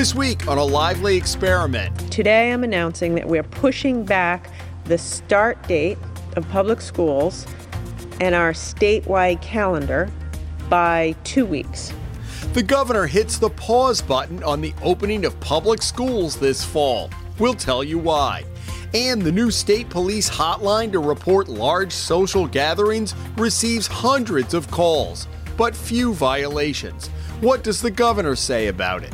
This 0.00 0.14
week 0.14 0.46
on 0.46 0.56
a 0.56 0.64
lively 0.64 1.16
experiment. 1.16 2.12
Today 2.12 2.52
I'm 2.52 2.62
announcing 2.64 3.16
that 3.16 3.26
we're 3.26 3.42
pushing 3.42 4.04
back 4.04 4.48
the 4.84 4.96
start 4.96 5.66
date 5.66 5.98
of 6.36 6.48
public 6.48 6.80
schools 6.80 7.44
and 8.20 8.34
our 8.34 8.52
statewide 8.52 9.42
calendar 9.42 10.08
by 10.68 11.16
two 11.24 11.44
weeks. 11.44 11.92
The 12.52 12.62
governor 12.62 13.06
hits 13.06 13.36
the 13.36 13.50
pause 13.50 14.00
button 14.00 14.42
on 14.44 14.60
the 14.60 14.72
opening 14.80 15.24
of 15.24 15.38
public 15.40 15.82
schools 15.82 16.36
this 16.36 16.64
fall. 16.64 17.10
We'll 17.38 17.52
tell 17.52 17.82
you 17.82 17.98
why. 17.98 18.44
And 18.94 19.20
the 19.20 19.32
new 19.32 19.50
state 19.50 19.90
police 19.90 20.30
hotline 20.30 20.92
to 20.92 21.00
report 21.00 21.48
large 21.48 21.92
social 21.92 22.46
gatherings 22.46 23.14
receives 23.36 23.86
hundreds 23.86 24.54
of 24.54 24.70
calls, 24.70 25.26
but 25.58 25.74
few 25.74 26.14
violations. 26.14 27.08
What 27.40 27.64
does 27.64 27.82
the 27.82 27.90
governor 27.90 28.36
say 28.36 28.68
about 28.68 29.02
it? 29.02 29.12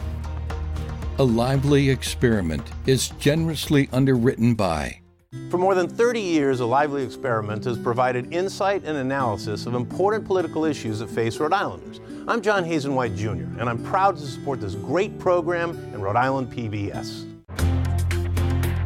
A 1.19 1.25
Lively 1.25 1.89
Experiment 1.89 2.63
is 2.85 3.09
generously 3.19 3.89
underwritten 3.91 4.55
by. 4.55 5.01
For 5.49 5.57
more 5.57 5.75
than 5.75 5.89
30 5.89 6.21
years, 6.21 6.61
A 6.61 6.67
Lively 6.67 7.03
Experiment 7.03 7.65
has 7.65 7.79
provided 7.79 8.35
insight 8.35 8.85
and 8.85 8.99
analysis 8.99 9.65
of 9.65 9.75
important 9.75 10.27
political 10.27 10.67
issues 10.67 10.99
that 10.99 11.09
face 11.09 11.39
Rhode 11.39 11.55
Islanders. 11.55 12.03
I'm 12.29 12.43
John 12.43 12.65
Hazen 12.65 12.95
White 12.95 13.17
Jr., 13.17 13.49
and 13.59 13.63
I'm 13.63 13.83
proud 13.83 14.19
to 14.19 14.27
support 14.27 14.61
this 14.61 14.75
great 14.75 15.19
program 15.19 15.71
in 15.95 16.03
Rhode 16.03 16.17
Island 16.17 16.53
PBS. 16.53 17.25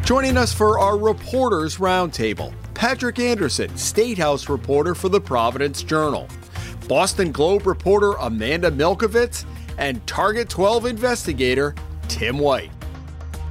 Joining 0.05 0.37
us 0.37 0.55
for 0.55 0.78
our 0.78 0.97
Reporters 0.97 1.78
Roundtable, 1.78 2.55
Patrick 2.75 3.19
Anderson, 3.19 3.77
State 3.77 4.19
House 4.19 4.48
reporter 4.48 4.95
for 4.95 5.09
the 5.09 5.20
Providence 5.20 5.83
Journal, 5.83 6.28
Boston 6.87 7.33
Globe 7.33 7.67
reporter 7.67 8.12
Amanda 8.20 8.70
Milkovits, 8.70 9.45
and 9.78 10.06
Target 10.06 10.48
12 10.48 10.87
investigator 10.87 11.75
Tim 12.10 12.38
White. 12.38 12.73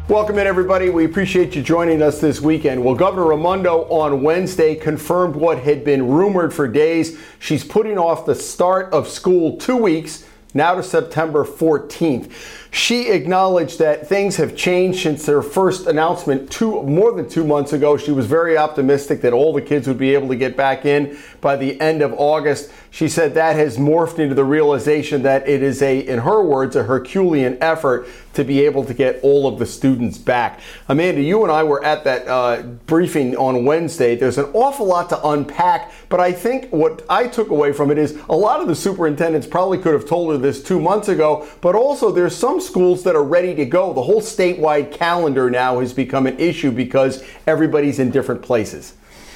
Welcome 0.10 0.38
in, 0.38 0.46
everybody. 0.46 0.90
We 0.90 1.06
appreciate 1.06 1.56
you 1.56 1.64
joining 1.64 2.02
us 2.02 2.20
this 2.20 2.42
weekend. 2.42 2.84
Well, 2.84 2.94
Governor 2.94 3.28
Raimondo 3.28 3.84
on 3.84 4.22
Wednesday 4.22 4.76
confirmed 4.76 5.36
what 5.36 5.60
had 5.60 5.86
been 5.86 6.10
rumored 6.10 6.54
for 6.54 6.68
days. 6.68 7.18
She's 7.40 7.64
putting 7.64 7.98
off 7.98 8.26
the 8.26 8.36
start 8.36 8.92
of 8.92 9.08
school 9.08 9.56
two 9.56 9.78
weeks, 9.78 10.26
now 10.54 10.76
to 10.76 10.84
September 10.84 11.46
14th. 11.46 12.32
She 12.72 13.10
acknowledged 13.10 13.80
that 13.80 14.08
things 14.08 14.36
have 14.38 14.56
changed 14.56 15.02
since 15.02 15.26
their 15.26 15.42
first 15.42 15.88
announcement 15.88 16.52
two 16.52 16.84
more 16.84 17.12
than 17.12 17.28
two 17.28 17.44
months 17.44 17.74
ago. 17.74 17.98
She 17.98 18.12
was 18.12 18.26
very 18.26 18.58
optimistic 18.58 19.22
that 19.22 19.34
all 19.34 19.54
the 19.54 19.62
kids 19.62 19.88
would 19.88 19.98
be 19.98 20.14
able 20.14 20.28
to 20.28 20.36
get 20.36 20.56
back 20.56 20.86
in 20.86 21.18
by 21.42 21.56
the 21.56 21.80
end 21.82 22.02
of 22.02 22.14
August. 22.14 22.72
She 22.92 23.08
said 23.10 23.34
that 23.36 23.56
has 23.56 23.78
morphed 23.78 24.20
into 24.20 24.36
the 24.36 24.44
realization 24.44 25.24
that 25.24 25.48
it 25.48 25.64
is 25.64 25.82
a, 25.82 26.00
in 26.00 26.20
her 26.20 26.44
words, 26.44 26.76
a 26.76 26.84
Herculean 26.84 27.58
effort 27.62 28.08
to 28.34 28.44
be 28.44 28.62
able 28.66 28.84
to 28.86 28.94
get 28.94 29.20
all 29.24 29.48
of 29.48 29.60
the 29.60 29.66
students 29.66 30.18
back. 30.18 30.60
Amanda, 30.88 31.22
you 31.22 31.44
and 31.44 31.52
I 31.52 31.64
were 31.64 31.84
at 31.84 32.04
that 32.04 32.28
uh, 32.28 32.62
briefing 32.62 33.36
on 33.36 33.66
Wednesday. 33.66 34.16
There's 34.16 34.38
an 34.38 34.50
awful 34.54 34.86
lot 34.86 35.10
to 35.10 35.28
unpack, 35.28 35.92
but 36.10 36.20
I 36.20 36.32
think 36.32 36.70
what 36.70 37.04
I 37.10 37.28
took 37.28 37.50
away 37.50 37.74
from 37.74 37.92
it 37.92 37.98
is 37.98 38.20
a 38.30 38.36
lot 38.36 38.62
of 38.62 38.68
the 38.68 38.76
superintendents 38.76 39.48
probably 39.48 39.78
could 39.78 39.94
have 39.94 40.08
told 40.08 40.32
her 40.32 40.38
this 40.38 40.62
two 40.62 40.80
months 40.80 41.08
ago, 41.08 41.48
but 41.62 41.76
also 41.76 42.12
there's 42.12 42.36
some 42.36 42.62
schools 42.62 43.04
that 43.04 43.16
are 43.16 43.24
ready 43.24 43.56
to 43.56 43.66
go. 43.66 43.94
The 43.94 44.04
whole 44.04 44.22
statewide 44.22 44.92
calendar 44.92 45.50
now 45.50 45.80
has 45.80 45.94
become 45.94 46.28
an 46.28 46.40
issue 46.40 46.72
because 46.72 47.24
everybody's 47.48 48.00
in 48.00 48.12
different 48.12 48.42
places. 48.42 48.94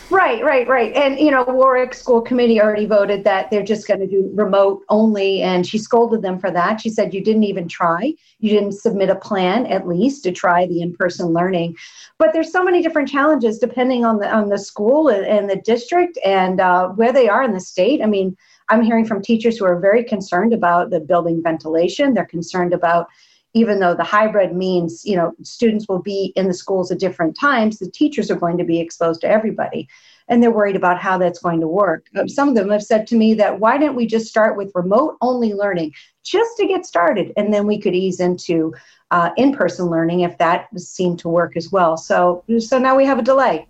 Right, 0.09 0.43
right, 0.43 0.67
right. 0.67 0.93
And, 0.93 1.19
you 1.19 1.31
know, 1.31 1.43
Warwick 1.47 1.93
School 1.93 2.21
Committee 2.21 2.61
already 2.61 2.85
voted 2.85 3.23
that 3.23 3.49
they're 3.49 3.63
just 3.63 3.87
going 3.87 3.99
to 3.99 4.07
do 4.07 4.29
remote 4.33 4.83
only. 4.89 5.41
And 5.41 5.65
she 5.65 5.77
scolded 5.77 6.21
them 6.21 6.39
for 6.39 6.51
that. 6.51 6.81
She 6.81 6.89
said, 6.89 7.13
You 7.13 7.23
didn't 7.23 7.43
even 7.43 7.67
try. 7.67 8.13
You 8.39 8.49
didn't 8.49 8.73
submit 8.73 9.09
a 9.09 9.15
plan, 9.15 9.65
at 9.67 9.87
least, 9.87 10.23
to 10.23 10.31
try 10.31 10.67
the 10.67 10.81
in 10.81 10.93
person 10.93 11.27
learning. 11.27 11.77
But 12.19 12.33
there's 12.33 12.51
so 12.51 12.63
many 12.63 12.83
different 12.83 13.09
challenges 13.09 13.57
depending 13.59 14.05
on 14.05 14.19
the, 14.19 14.31
on 14.31 14.49
the 14.49 14.57
school 14.57 15.09
and 15.09 15.49
the 15.49 15.55
district 15.55 16.19
and 16.23 16.59
uh, 16.59 16.89
where 16.89 17.13
they 17.13 17.27
are 17.27 17.43
in 17.43 17.53
the 17.53 17.59
state. 17.59 18.01
I 18.01 18.05
mean, 18.05 18.37
I'm 18.69 18.81
hearing 18.81 19.05
from 19.05 19.21
teachers 19.21 19.57
who 19.57 19.65
are 19.65 19.79
very 19.79 20.03
concerned 20.03 20.53
about 20.53 20.89
the 20.89 20.99
building 20.99 21.41
ventilation. 21.41 22.13
They're 22.13 22.25
concerned 22.25 22.73
about 22.73 23.07
even 23.53 23.79
though 23.79 23.93
the 23.93 24.03
hybrid 24.03 24.55
means 24.55 25.05
you 25.05 25.15
know 25.15 25.33
students 25.43 25.87
will 25.87 26.01
be 26.01 26.33
in 26.35 26.47
the 26.47 26.53
schools 26.53 26.91
at 26.91 26.99
different 26.99 27.37
times 27.39 27.79
the 27.79 27.89
teachers 27.89 28.29
are 28.31 28.35
going 28.35 28.57
to 28.57 28.63
be 28.63 28.79
exposed 28.79 29.21
to 29.21 29.27
everybody. 29.27 29.87
And 30.29 30.41
they're 30.41 30.51
worried 30.51 30.77
about 30.77 31.01
how 31.01 31.17
that's 31.17 31.39
going 31.39 31.59
to 31.59 31.67
work. 31.67 32.07
Um, 32.17 32.29
some 32.29 32.47
of 32.47 32.55
them 32.55 32.69
have 32.69 32.81
said 32.81 33.07
to 33.07 33.17
me 33.17 33.33
that 33.33 33.59
why 33.59 33.77
didn't 33.77 33.95
we 33.95 34.07
just 34.07 34.27
start 34.27 34.55
with 34.55 34.71
remote 34.73 35.17
only 35.19 35.53
learning 35.53 35.91
just 36.23 36.55
to 36.57 36.65
get 36.65 36.85
started? 36.85 37.33
And 37.35 37.53
then 37.53 37.67
we 37.67 37.77
could 37.77 37.93
ease 37.93 38.21
into 38.21 38.73
uh, 39.11 39.31
in-person 39.35 39.87
learning 39.87 40.21
if 40.21 40.37
that 40.37 40.67
seemed 40.79 41.19
to 41.19 41.29
work 41.29 41.57
as 41.57 41.71
well. 41.71 41.97
So 41.97 42.43
so 42.59 42.79
now 42.79 42.95
we 42.95 43.05
have 43.05 43.19
a 43.19 43.23
delay 43.23 43.67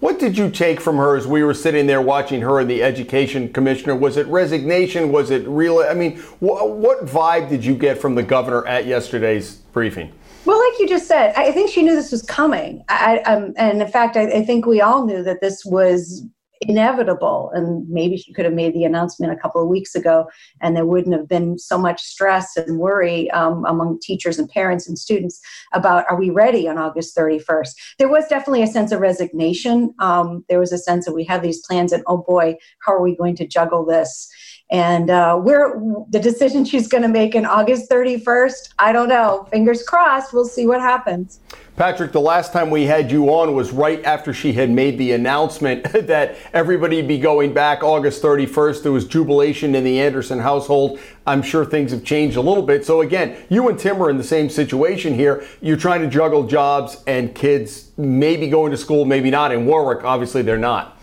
what 0.00 0.18
did 0.18 0.38
you 0.38 0.50
take 0.50 0.80
from 0.80 0.96
her 0.96 1.16
as 1.16 1.26
we 1.26 1.42
were 1.42 1.54
sitting 1.54 1.86
there 1.86 2.00
watching 2.00 2.40
her 2.42 2.60
and 2.60 2.70
the 2.70 2.82
education 2.82 3.52
commissioner? 3.52 3.96
Was 3.96 4.16
it 4.16 4.26
resignation? 4.28 5.10
Was 5.10 5.30
it 5.30 5.46
real? 5.48 5.80
I 5.80 5.94
mean, 5.94 6.18
wh- 6.40 6.66
what 6.66 7.04
vibe 7.06 7.48
did 7.48 7.64
you 7.64 7.74
get 7.74 7.98
from 7.98 8.14
the 8.14 8.22
governor 8.22 8.66
at 8.66 8.86
yesterday's 8.86 9.56
briefing? 9.72 10.12
Well, 10.44 10.58
like 10.58 10.78
you 10.78 10.88
just 10.88 11.06
said, 11.06 11.34
I 11.36 11.52
think 11.52 11.70
she 11.70 11.82
knew 11.82 11.94
this 11.94 12.12
was 12.12 12.22
coming. 12.22 12.82
I, 12.88 13.18
um, 13.20 13.52
and 13.56 13.82
in 13.82 13.88
fact, 13.88 14.16
I, 14.16 14.30
I 14.30 14.44
think 14.44 14.66
we 14.66 14.80
all 14.80 15.04
knew 15.04 15.22
that 15.24 15.40
this 15.40 15.64
was 15.64 16.24
inevitable. 16.60 17.50
And 17.54 17.88
maybe 17.88 18.16
she 18.16 18.32
could 18.32 18.44
have 18.44 18.54
made 18.54 18.74
the 18.74 18.84
announcement 18.84 19.32
a 19.32 19.36
couple 19.36 19.62
of 19.62 19.68
weeks 19.68 19.94
ago 19.94 20.28
and 20.60 20.76
there 20.76 20.86
wouldn't 20.86 21.14
have 21.14 21.28
been 21.28 21.58
so 21.58 21.78
much 21.78 22.02
stress 22.02 22.56
and 22.56 22.78
worry 22.78 23.30
um, 23.30 23.64
among 23.66 24.00
teachers 24.00 24.38
and 24.38 24.48
parents 24.48 24.88
and 24.88 24.98
students 24.98 25.40
about 25.72 26.04
are 26.10 26.18
we 26.18 26.30
ready 26.30 26.68
on 26.68 26.78
august 26.78 27.16
31st 27.16 27.70
there 27.98 28.08
was 28.08 28.26
definitely 28.28 28.62
a 28.62 28.66
sense 28.66 28.92
of 28.92 29.00
resignation. 29.00 29.94
Um, 29.98 30.44
there 30.48 30.58
was 30.58 30.72
a 30.72 30.78
sense 30.78 31.04
that 31.04 31.14
we 31.14 31.24
have 31.24 31.42
these 31.42 31.60
plans 31.66 31.92
and 31.92 32.02
oh 32.06 32.18
boy 32.18 32.56
how 32.80 32.92
are 32.92 33.02
we 33.02 33.16
going 33.16 33.36
to 33.36 33.46
juggle 33.46 33.84
this 33.84 34.28
and 34.70 35.08
uh, 35.08 35.40
we're 35.42 35.80
the 36.10 36.20
decision 36.20 36.64
she's 36.64 36.88
going 36.88 37.02
to 37.02 37.08
make 37.08 37.34
in 37.34 37.46
August 37.46 37.90
31st. 37.90 38.74
I 38.78 38.92
don't 38.92 39.08
know. 39.08 39.46
Fingers 39.50 39.82
crossed. 39.82 40.34
We'll 40.34 40.44
see 40.44 40.66
what 40.66 40.80
happens. 40.80 41.40
Patrick, 41.76 42.12
the 42.12 42.20
last 42.20 42.52
time 42.52 42.70
we 42.70 42.84
had 42.84 43.10
you 43.10 43.28
on 43.28 43.54
was 43.54 43.70
right 43.70 44.04
after 44.04 44.34
she 44.34 44.52
had 44.52 44.68
made 44.68 44.98
the 44.98 45.12
announcement 45.12 45.84
that 45.92 46.36
everybody 46.52 47.00
be 47.00 47.18
going 47.18 47.54
back 47.54 47.82
August 47.82 48.20
31st. 48.20 48.82
There 48.82 48.92
was 48.92 49.06
jubilation 49.06 49.74
in 49.74 49.84
the 49.84 50.00
Anderson 50.00 50.40
household. 50.40 50.98
I'm 51.26 51.40
sure 51.40 51.64
things 51.64 51.92
have 51.92 52.04
changed 52.04 52.36
a 52.36 52.40
little 52.40 52.64
bit. 52.64 52.84
So 52.84 53.00
again, 53.00 53.36
you 53.48 53.68
and 53.68 53.78
Tim 53.78 54.02
are 54.02 54.10
in 54.10 54.18
the 54.18 54.24
same 54.24 54.50
situation 54.50 55.14
here. 55.14 55.46
You're 55.62 55.76
trying 55.76 56.02
to 56.02 56.08
juggle 56.08 56.46
jobs 56.46 57.02
and 57.06 57.34
kids 57.34 57.90
maybe 57.96 58.48
going 58.48 58.72
to 58.72 58.76
school, 58.76 59.04
maybe 59.04 59.30
not. 59.30 59.52
In 59.52 59.64
Warwick, 59.64 60.04
obviously 60.04 60.42
they're 60.42 60.58
not 60.58 60.97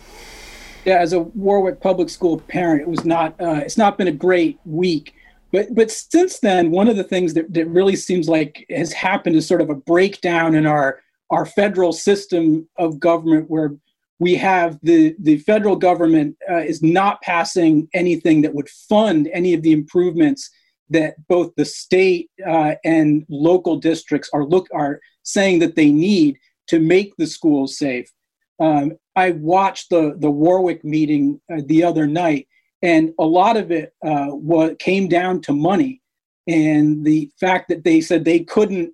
yeah, 0.85 0.99
as 0.99 1.13
a 1.13 1.19
Warwick 1.19 1.81
public 1.81 2.09
school 2.09 2.39
parent, 2.39 2.81
it 2.81 2.87
was 2.87 3.05
not. 3.05 3.39
Uh, 3.41 3.61
it's 3.63 3.77
not 3.77 3.97
been 3.97 4.07
a 4.07 4.11
great 4.11 4.59
week. 4.65 5.15
But 5.51 5.73
but 5.73 5.89
since 5.91 6.39
then, 6.39 6.71
one 6.71 6.87
of 6.87 6.95
the 6.95 7.03
things 7.03 7.33
that, 7.33 7.53
that 7.53 7.65
really 7.67 7.95
seems 7.95 8.29
like 8.29 8.65
has 8.69 8.93
happened 8.93 9.35
is 9.35 9.47
sort 9.47 9.61
of 9.61 9.69
a 9.69 9.75
breakdown 9.75 10.53
in 10.55 10.65
our 10.65 11.01
our 11.31 11.45
federal 11.45 11.91
system 11.91 12.67
of 12.77 12.99
government, 12.99 13.49
where 13.49 13.75
we 14.19 14.35
have 14.35 14.79
the 14.83 15.15
the 15.19 15.37
federal 15.39 15.75
government 15.75 16.37
uh, 16.49 16.57
is 16.57 16.83
not 16.83 17.21
passing 17.21 17.87
anything 17.93 18.41
that 18.43 18.53
would 18.53 18.69
fund 18.69 19.27
any 19.33 19.53
of 19.53 19.63
the 19.63 19.71
improvements 19.71 20.49
that 20.89 21.15
both 21.27 21.51
the 21.55 21.65
state 21.65 22.29
uh, 22.47 22.75
and 22.83 23.25
local 23.27 23.77
districts 23.77 24.29
are 24.33 24.45
look 24.45 24.67
are 24.73 24.99
saying 25.23 25.59
that 25.59 25.75
they 25.75 25.89
need 25.89 26.37
to 26.67 26.79
make 26.79 27.15
the 27.17 27.25
schools 27.25 27.77
safe. 27.77 28.11
Um, 28.59 28.93
I 29.15 29.31
watched 29.31 29.89
the 29.89 30.15
the 30.17 30.31
Warwick 30.31 30.83
meeting 30.83 31.39
uh, 31.51 31.61
the 31.65 31.83
other 31.83 32.07
night, 32.07 32.47
and 32.81 33.13
a 33.19 33.25
lot 33.25 33.57
of 33.57 33.71
it 33.71 33.93
uh, 34.05 34.27
what 34.27 34.79
came 34.79 35.07
down 35.07 35.41
to 35.41 35.53
money 35.53 36.01
and 36.47 37.03
the 37.03 37.31
fact 37.39 37.69
that 37.69 37.83
they 37.83 38.01
said 38.01 38.23
they 38.23 38.41
couldn't 38.41 38.93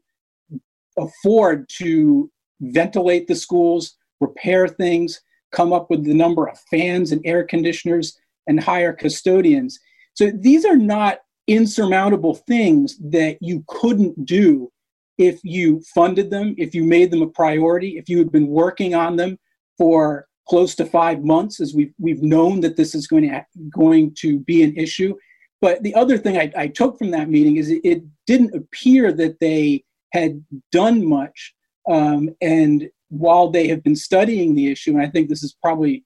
afford 0.98 1.68
to 1.78 2.32
ventilate 2.62 3.28
the 3.28 3.36
schools, 3.36 3.98
repair 4.20 4.68
things, 4.68 5.22
come 5.52 5.74
up 5.74 5.90
with 5.90 6.06
the 6.06 6.14
number 6.14 6.48
of 6.48 6.60
fans 6.70 7.12
and 7.12 7.22
air 7.26 7.44
conditioners, 7.44 8.18
and 8.48 8.60
hire 8.60 8.94
custodians. 8.94 9.80
So 10.14 10.32
these 10.34 10.66
are 10.66 10.78
not 10.78 11.20
insurmountable 11.48 12.36
things 12.36 12.98
that 13.00 13.38
you 13.42 13.64
couldn't 13.68 14.26
do 14.26 14.72
if 15.18 15.40
you 15.44 15.82
funded 15.94 16.30
them, 16.30 16.56
if 16.58 16.74
you 16.74 16.84
made 16.84 17.12
them 17.12 17.22
a 17.22 17.28
priority, 17.28 17.98
if 17.98 18.08
you 18.10 18.18
had 18.18 18.32
been 18.32 18.48
working 18.48 18.96
on 18.96 19.16
them 19.16 19.38
for 19.82 20.28
close 20.48 20.76
to 20.76 20.86
five 20.86 21.24
months, 21.24 21.60
as 21.60 21.74
we've 21.74 21.92
we've 21.98 22.22
known 22.22 22.60
that 22.60 22.78
this 22.78 22.94
is 22.94 23.08
going 23.08 23.24
to 23.24 23.44
going 23.72 24.14
to 24.20 24.38
be 24.42 24.62
an 24.62 24.78
issue. 24.78 25.16
But 25.60 25.82
the 25.82 25.96
other 25.96 26.20
thing 26.20 26.38
I, 26.38 26.52
I 26.56 26.68
took 26.68 27.00
from 27.00 27.10
that 27.12 27.30
meeting 27.30 27.58
is 27.58 27.72
it, 27.72 27.82
it, 27.84 28.04
didn't 28.28 28.56
appear 28.56 29.12
that 29.12 29.40
they 29.40 29.84
had 30.14 30.44
done 30.72 31.04
much. 31.04 31.56
Um, 31.90 32.30
and 32.42 32.90
while 33.10 33.50
they 33.50 33.68
have 33.70 33.84
been 33.84 33.96
studying 33.96 34.54
the 34.54 34.72
issue, 34.72 34.92
and 34.92 35.02
I 35.02 35.10
think 35.10 35.30
this 35.30 35.44
is 35.44 35.56
probably 35.64 36.06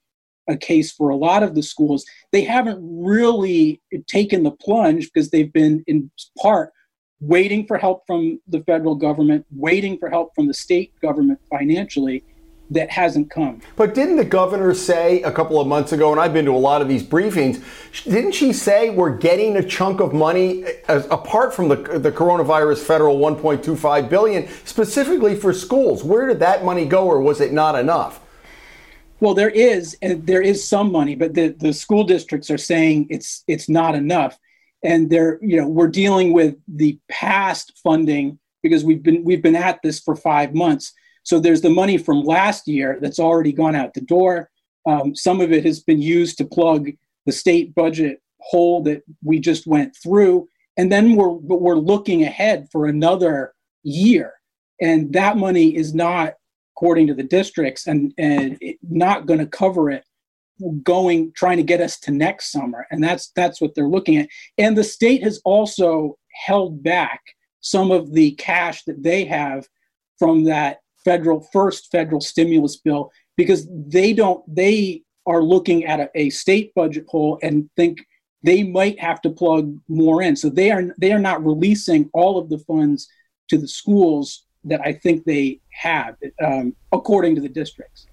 a 0.49 0.55
case 0.55 0.91
for 0.91 1.09
a 1.09 1.17
lot 1.17 1.43
of 1.43 1.53
the 1.53 1.61
schools, 1.61 2.05
they 2.31 2.43
haven't 2.45 2.79
really 2.81 3.81
taken 4.07 4.43
the 4.43 4.51
plunge 4.51 5.11
because 5.11 5.31
they've 5.31 5.51
been 5.51 5.83
in 5.85 6.09
part 6.41 6.71
waiting 7.19 7.67
for 7.67 7.77
help 7.77 8.03
from 8.07 8.39
the 8.47 8.61
federal 8.61 8.95
government, 8.95 9.45
waiting 9.51 9.97
for 9.97 10.09
help 10.09 10.33
from 10.33 10.47
the 10.47 10.53
state 10.53 10.93
government 11.01 11.39
financially 11.49 12.23
that 12.69 12.89
hasn't 12.89 13.29
come. 13.29 13.61
But 13.75 13.93
didn't 13.93 14.15
the 14.15 14.25
governor 14.25 14.73
say 14.73 15.21
a 15.21 15.31
couple 15.31 15.59
of 15.59 15.67
months 15.67 15.91
ago, 15.91 16.11
and 16.11 16.19
I've 16.19 16.33
been 16.33 16.45
to 16.45 16.51
a 16.51 16.57
lot 16.57 16.81
of 16.81 16.87
these 16.87 17.03
briefings, 17.03 17.63
didn't 18.03 18.31
she 18.31 18.53
say 18.53 18.89
we're 18.89 19.15
getting 19.15 19.57
a 19.57 19.63
chunk 19.63 19.99
of 19.99 20.13
money 20.13 20.63
eh, 20.63 20.73
as, 20.87 21.05
apart 21.11 21.53
from 21.53 21.69
the, 21.69 21.75
the 21.75 22.11
coronavirus 22.11 22.79
federal 22.79 23.19
1.25 23.19 24.09
billion 24.09 24.47
specifically 24.65 25.35
for 25.35 25.53
schools? 25.53 26.03
Where 26.03 26.27
did 26.27 26.39
that 26.39 26.65
money 26.65 26.85
go, 26.85 27.05
or 27.05 27.21
was 27.21 27.39
it 27.39 27.53
not 27.53 27.75
enough? 27.75 28.19
Well, 29.19 29.33
there 29.33 29.49
is, 29.49 29.97
and 30.01 30.25
there 30.25 30.41
is 30.41 30.67
some 30.67 30.91
money, 30.91 31.15
but 31.15 31.33
the, 31.33 31.49
the 31.49 31.71
school 31.71 32.03
districts 32.03 32.49
are 32.49 32.57
saying 32.57 33.07
it's 33.09 33.43
it's 33.47 33.69
not 33.69 33.95
enough, 33.95 34.37
and 34.83 35.09
they're 35.09 35.39
you 35.41 35.61
know 35.61 35.67
we're 35.67 35.87
dealing 35.87 36.33
with 36.33 36.55
the 36.67 36.99
past 37.09 37.79
funding 37.81 38.39
because 38.61 38.83
we've 38.83 39.01
been 39.01 39.23
we've 39.23 39.41
been 39.41 39.55
at 39.55 39.81
this 39.83 39.99
for 39.99 40.15
five 40.15 40.53
months 40.53 40.93
so 41.25 41.39
there's 41.39 41.61
the 41.61 41.69
money 41.69 41.97
from 41.97 42.21
last 42.23 42.67
year 42.67 42.99
that's 43.01 43.19
already 43.19 43.51
gone 43.51 43.75
out 43.75 43.95
the 43.95 44.01
door. 44.01 44.49
Um, 44.87 45.15
some 45.15 45.41
of 45.41 45.51
it 45.51 45.65
has 45.65 45.81
been 45.81 46.01
used 46.01 46.37
to 46.37 46.45
plug 46.45 46.89
the 47.25 47.31
state 47.31 47.73
budget 47.73 48.21
hole 48.39 48.83
that 48.83 49.01
we 49.23 49.39
just 49.39 49.65
went 49.65 49.95
through, 50.01 50.47
and 50.77 50.91
then 50.91 51.15
we're 51.15 51.29
we're 51.29 51.75
looking 51.75 52.23
ahead 52.23 52.67
for 52.71 52.85
another 52.85 53.53
year, 53.83 54.33
and 54.79 55.11
that 55.13 55.37
money 55.37 55.75
is 55.75 55.95
not, 55.95 56.35
according 56.75 57.07
to 57.07 57.15
the 57.15 57.23
districts, 57.23 57.87
and 57.87 58.13
and 58.19 58.61
not 58.83 59.25
going 59.25 59.39
to 59.39 59.47
cover 59.47 59.89
it 59.89 60.05
going 60.83 61.33
trying 61.33 61.57
to 61.57 61.63
get 61.63 61.81
us 61.81 61.99
to 61.99 62.11
next 62.11 62.51
summer. 62.51 62.85
And 62.91 63.03
that's 63.03 63.31
that's 63.35 63.59
what 63.59 63.75
they're 63.75 63.87
looking 63.87 64.17
at. 64.17 64.29
And 64.57 64.77
the 64.77 64.83
state 64.83 65.23
has 65.23 65.41
also 65.43 66.17
held 66.45 66.83
back 66.83 67.21
some 67.61 67.91
of 67.91 68.13
the 68.13 68.31
cash 68.33 68.83
that 68.83 69.01
they 69.01 69.25
have 69.25 69.67
from 70.19 70.43
that 70.45 70.77
federal 71.05 71.47
first 71.53 71.89
federal 71.91 72.19
stimulus 72.19 72.75
bill 72.75 73.11
because 73.37 73.67
they 73.87 74.11
don't 74.11 74.43
they 74.53 75.03
are 75.27 75.41
looking 75.41 75.85
at 75.85 75.99
a, 75.99 76.09
a 76.15 76.29
state 76.31 76.73
budget 76.75 77.05
hole 77.07 77.39
and 77.41 77.69
think 77.75 78.05
they 78.43 78.61
might 78.63 78.99
have 78.99 79.21
to 79.21 79.29
plug 79.29 79.75
more 79.87 80.21
in. 80.21 80.35
So 80.35 80.49
they 80.49 80.71
are 80.71 80.93
they 80.97 81.13
are 81.13 81.19
not 81.19 81.45
releasing 81.45 82.09
all 82.13 82.37
of 82.37 82.49
the 82.49 82.59
funds 82.59 83.07
to 83.49 83.57
the 83.57 83.67
schools 83.67 84.43
that 84.67 84.81
i 84.81 84.91
think 84.91 85.23
they 85.25 85.59
have 85.71 86.15
um, 86.43 86.75
according 86.91 87.35
to 87.35 87.41
the 87.41 87.49
districts. 87.49 88.07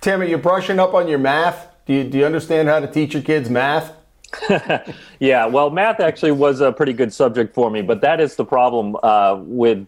Tammy 0.00 0.28
you're 0.28 0.38
brushing 0.38 0.78
up 0.78 0.94
on 0.94 1.08
your 1.08 1.18
math. 1.18 1.68
Do 1.86 1.92
you, 1.92 2.04
do 2.04 2.18
you 2.18 2.24
understand 2.24 2.68
how 2.68 2.80
to 2.80 2.86
teach 2.86 3.12
your 3.14 3.22
kids 3.22 3.50
math? 3.50 3.92
Yeah, 5.20 5.46
well, 5.46 5.70
math 5.70 6.00
actually 6.00 6.32
was 6.32 6.60
a 6.60 6.72
pretty 6.72 6.92
good 6.92 7.12
subject 7.12 7.54
for 7.54 7.70
me, 7.70 7.82
but 7.82 8.00
that 8.02 8.20
is 8.20 8.36
the 8.36 8.44
problem 8.44 8.96
uh, 9.02 9.38
with 9.40 9.86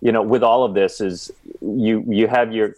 you 0.00 0.12
know 0.12 0.22
with 0.22 0.42
all 0.42 0.64
of 0.64 0.74
this 0.74 1.00
is 1.00 1.30
you 1.60 2.04
you 2.08 2.28
have 2.28 2.52
your 2.52 2.74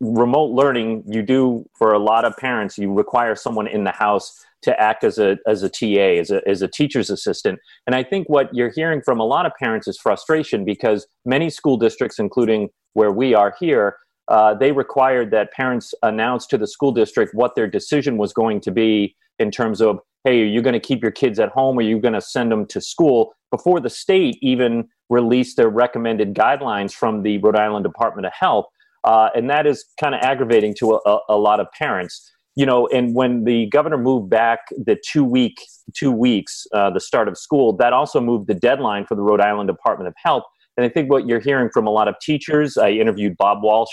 remote 0.00 0.52
learning 0.52 1.02
you 1.06 1.22
do 1.22 1.68
for 1.76 1.92
a 1.92 1.98
lot 1.98 2.24
of 2.24 2.36
parents 2.36 2.78
you 2.78 2.92
require 2.92 3.34
someone 3.34 3.66
in 3.66 3.84
the 3.84 3.90
house 3.90 4.44
to 4.62 4.78
act 4.80 5.04
as 5.04 5.18
a 5.18 5.38
as 5.46 5.62
a 5.62 5.68
TA 5.68 6.20
as 6.20 6.30
a 6.30 6.46
as 6.46 6.62
a 6.62 6.68
teacher's 6.68 7.10
assistant. 7.10 7.58
And 7.86 7.94
I 7.94 8.02
think 8.02 8.28
what 8.28 8.54
you're 8.54 8.70
hearing 8.70 9.00
from 9.02 9.20
a 9.20 9.24
lot 9.24 9.46
of 9.46 9.52
parents 9.58 9.88
is 9.88 9.98
frustration 9.98 10.64
because 10.64 11.06
many 11.24 11.50
school 11.50 11.76
districts 11.76 12.18
including 12.18 12.68
where 12.94 13.12
we 13.12 13.34
are 13.34 13.54
here 13.58 13.96
uh, 14.28 14.54
they 14.54 14.70
required 14.70 15.30
that 15.32 15.52
parents 15.52 15.92
announce 16.02 16.46
to 16.46 16.56
the 16.56 16.66
school 16.66 16.92
district 16.92 17.34
what 17.34 17.56
their 17.56 17.66
decision 17.66 18.16
was 18.16 18.32
going 18.32 18.60
to 18.60 18.70
be 18.70 19.16
in 19.38 19.50
terms 19.50 19.80
of 19.80 19.98
hey 20.24 20.42
are 20.42 20.46
you 20.46 20.62
going 20.62 20.74
to 20.74 20.80
keep 20.80 21.02
your 21.02 21.12
kids 21.12 21.38
at 21.38 21.50
home? 21.50 21.78
Or 21.78 21.80
are 21.80 21.82
you 21.82 21.98
going 21.98 22.14
to 22.14 22.20
send 22.20 22.52
them 22.52 22.66
to 22.66 22.80
school? 22.80 23.34
Before 23.50 23.80
the 23.80 23.90
state 23.90 24.38
even 24.42 24.88
released 25.10 25.56
their 25.56 25.68
recommended 25.68 26.34
guidelines 26.34 26.92
from 26.92 27.22
the 27.22 27.38
Rhode 27.38 27.56
Island 27.56 27.84
Department 27.84 28.26
of 28.26 28.32
Health. 28.32 28.66
Uh, 29.04 29.30
and 29.34 29.50
that 29.50 29.66
is 29.66 29.84
kind 29.98 30.14
of 30.14 30.20
aggravating 30.22 30.74
to 30.78 31.00
a, 31.04 31.18
a, 31.28 31.36
lot 31.36 31.58
of 31.58 31.66
parents. 31.72 32.30
You 32.54 32.66
know, 32.66 32.86
and 32.88 33.14
when 33.14 33.44
the 33.44 33.66
governor 33.66 33.96
moved 33.96 34.28
back 34.28 34.60
the 34.70 34.96
two 35.10 35.24
week, 35.24 35.60
two 35.94 36.12
weeks, 36.12 36.66
uh, 36.74 36.90
the 36.90 37.00
start 37.00 37.26
of 37.28 37.38
school, 37.38 37.74
that 37.76 37.92
also 37.92 38.20
moved 38.20 38.46
the 38.46 38.54
deadline 38.54 39.06
for 39.06 39.14
the 39.14 39.22
Rhode 39.22 39.40
Island 39.40 39.68
Department 39.68 40.08
of 40.08 40.14
Health. 40.22 40.44
And 40.76 40.84
I 40.84 40.88
think 40.88 41.10
what 41.10 41.26
you're 41.26 41.40
hearing 41.40 41.70
from 41.72 41.86
a 41.86 41.90
lot 41.90 42.08
of 42.08 42.14
teachers, 42.20 42.76
I 42.76 42.90
interviewed 42.90 43.36
Bob 43.36 43.62
Walsh 43.62 43.90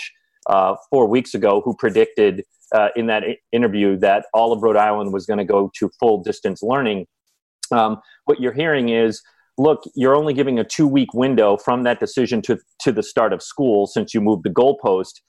uh, 0.48 0.76
four 0.90 1.06
weeks 1.06 1.34
ago, 1.34 1.62
who 1.64 1.74
predicted 1.76 2.44
uh, 2.74 2.88
in 2.96 3.06
that 3.06 3.24
interview 3.52 3.96
that 3.98 4.26
all 4.34 4.52
of 4.52 4.62
Rhode 4.62 4.76
Island 4.76 5.12
was 5.12 5.24
going 5.24 5.38
to 5.38 5.44
go 5.44 5.70
to 5.78 5.90
full 5.98 6.22
distance 6.22 6.62
learning. 6.62 7.06
Um, 7.70 8.00
what 8.26 8.40
you're 8.40 8.52
hearing 8.52 8.90
is 8.90 9.22
look, 9.58 9.82
you're 9.94 10.16
only 10.16 10.32
giving 10.32 10.58
a 10.58 10.64
two 10.64 10.86
week 10.86 11.12
window 11.12 11.56
from 11.56 11.82
that 11.82 12.00
decision 12.00 12.40
to, 12.42 12.58
to 12.80 12.92
the 12.92 13.02
start 13.02 13.32
of 13.32 13.42
school 13.42 13.86
since 13.86 14.14
you 14.14 14.20
moved 14.20 14.44
the 14.44 14.50
goalpost. 14.50 15.20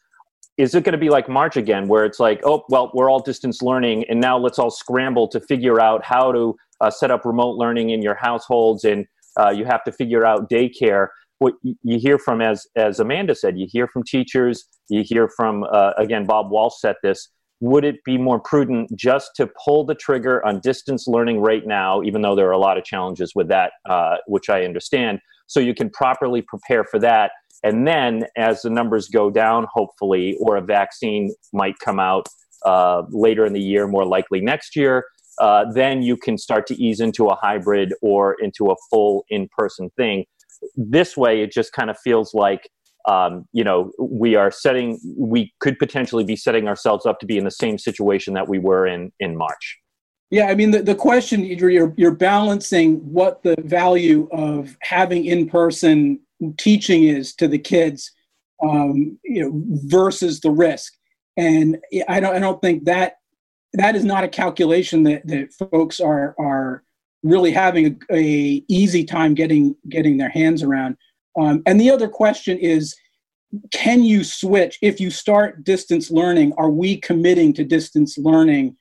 Is 0.57 0.75
it 0.75 0.83
going 0.83 0.93
to 0.93 0.99
be 0.99 1.09
like 1.09 1.27
March 1.29 1.57
again, 1.57 1.87
where 1.87 2.05
it's 2.05 2.19
like, 2.19 2.41
oh, 2.43 2.63
well, 2.69 2.91
we're 2.93 3.09
all 3.09 3.21
distance 3.21 3.61
learning, 3.61 4.05
and 4.09 4.19
now 4.19 4.37
let's 4.37 4.59
all 4.59 4.69
scramble 4.69 5.27
to 5.29 5.39
figure 5.39 5.79
out 5.79 6.03
how 6.03 6.31
to 6.31 6.55
uh, 6.81 6.91
set 6.91 7.11
up 7.11 7.25
remote 7.25 7.55
learning 7.55 7.91
in 7.91 8.01
your 8.01 8.15
households, 8.15 8.83
and 8.83 9.05
uh, 9.39 9.49
you 9.49 9.65
have 9.65 9.83
to 9.85 9.91
figure 9.91 10.25
out 10.25 10.49
daycare? 10.49 11.07
What 11.37 11.53
you 11.63 11.97
hear 11.97 12.19
from, 12.19 12.41
as 12.41 12.67
as 12.75 12.99
Amanda 12.99 13.33
said, 13.33 13.57
you 13.57 13.67
hear 13.71 13.87
from 13.87 14.03
teachers, 14.03 14.65
you 14.89 15.03
hear 15.05 15.29
from 15.29 15.63
uh, 15.71 15.93
again, 15.97 16.25
Bob 16.25 16.51
Walsh 16.51 16.75
said 16.79 16.97
this 17.01 17.29
would 17.61 17.83
it 17.83 18.03
be 18.05 18.17
more 18.17 18.39
prudent 18.39 18.95
just 18.95 19.31
to 19.35 19.49
pull 19.65 19.85
the 19.85 19.95
trigger 19.95 20.45
on 20.45 20.59
distance 20.59 21.07
learning 21.07 21.39
right 21.39 21.65
now, 21.65 22.01
even 22.03 22.21
though 22.21 22.35
there 22.35 22.47
are 22.47 22.53
a 22.53 22.57
lot 22.57 22.77
of 22.77 22.83
challenges 22.83 23.33
with 23.35 23.49
that, 23.49 23.73
uh, 23.89 24.17
which 24.27 24.49
I 24.49 24.63
understand, 24.63 25.19
so 25.47 25.59
you 25.59 25.73
can 25.73 25.89
properly 25.89 26.41
prepare 26.41 26.83
for 26.83 26.99
that? 26.99 27.31
And 27.63 27.85
then, 27.85 28.25
as 28.37 28.61
the 28.61 28.69
numbers 28.69 29.09
go 29.09 29.29
down, 29.29 29.67
hopefully, 29.73 30.37
or 30.39 30.55
a 30.55 30.61
vaccine 30.61 31.33
might 31.51 31.77
come 31.79 31.99
out 31.99 32.27
uh, 32.65 33.03
later 33.09 33.45
in 33.45 33.53
the 33.53 33.61
year, 33.61 33.87
more 33.87 34.05
likely 34.05 34.39
next 34.39 34.75
year, 34.75 35.05
uh, 35.39 35.65
then 35.73 36.01
you 36.01 36.15
can 36.15 36.37
start 36.37 36.67
to 36.67 36.75
ease 36.81 37.01
into 37.01 37.27
a 37.27 37.35
hybrid 37.35 37.93
or 38.01 38.35
into 38.41 38.71
a 38.71 38.75
full 38.89 39.25
in 39.29 39.49
person 39.57 39.89
thing. 39.97 40.25
This 40.75 41.17
way, 41.17 41.41
it 41.41 41.51
just 41.51 41.73
kind 41.73 41.89
of 41.89 41.97
feels 41.99 42.33
like 42.33 42.69
um, 43.09 43.47
you 43.53 43.63
know, 43.63 43.91
we 43.99 44.35
are 44.35 44.51
setting, 44.51 44.99
we 45.17 45.51
could 45.59 45.79
potentially 45.79 46.23
be 46.23 46.35
setting 46.35 46.67
ourselves 46.67 47.05
up 47.05 47.19
to 47.19 47.25
be 47.25 47.37
in 47.37 47.43
the 47.43 47.57
same 47.63 47.77
situation 47.77 48.33
that 48.35 48.47
we 48.47 48.59
were 48.59 48.85
in 48.85 49.11
in 49.19 49.35
March. 49.35 49.79
Yeah, 50.31 50.45
I 50.51 50.55
mean, 50.55 50.71
the, 50.71 50.83
the 50.83 50.93
question 50.93 51.43
you're, 51.43 51.93
you're 51.97 52.11
balancing 52.11 52.97
what 52.97 53.41
the 53.41 53.55
value 53.63 54.29
of 54.31 54.77
having 54.81 55.25
in 55.25 55.49
person 55.49 56.19
teaching 56.57 57.05
is 57.05 57.33
to 57.35 57.47
the 57.47 57.57
kids, 57.57 58.11
um, 58.61 59.17
you 59.23 59.41
know, 59.41 59.51
versus 59.85 60.39
the 60.41 60.51
risk. 60.51 60.93
And 61.35 61.79
I 62.07 62.19
don't, 62.19 62.35
I 62.35 62.39
don't 62.39 62.61
think 62.61 62.85
that 62.85 63.15
that 63.73 63.95
is 63.95 64.05
not 64.05 64.23
a 64.23 64.27
calculation 64.27 65.03
that, 65.03 65.25
that 65.27 65.53
folks 65.53 65.99
are 65.99 66.35
are 66.39 66.83
really 67.23 67.51
having 67.51 67.99
a, 68.11 68.15
a 68.15 68.63
easy 68.67 69.03
time 69.03 69.33
getting 69.33 69.75
getting 69.89 70.17
their 70.17 70.29
hands 70.29 70.63
around. 70.63 70.95
Um, 71.39 71.63
and 71.65 71.79
the 71.79 71.89
other 71.89 72.07
question 72.07 72.57
is 72.57 72.95
can 73.71 74.03
you 74.03 74.23
switch 74.23 74.77
if 74.81 74.99
you 74.99 75.09
start 75.09 75.63
distance 75.63 76.11
learning? 76.11 76.53
Are 76.57 76.69
we 76.69 76.97
committing 76.97 77.53
to 77.53 77.63
distance 77.63 78.17
learning 78.17 78.75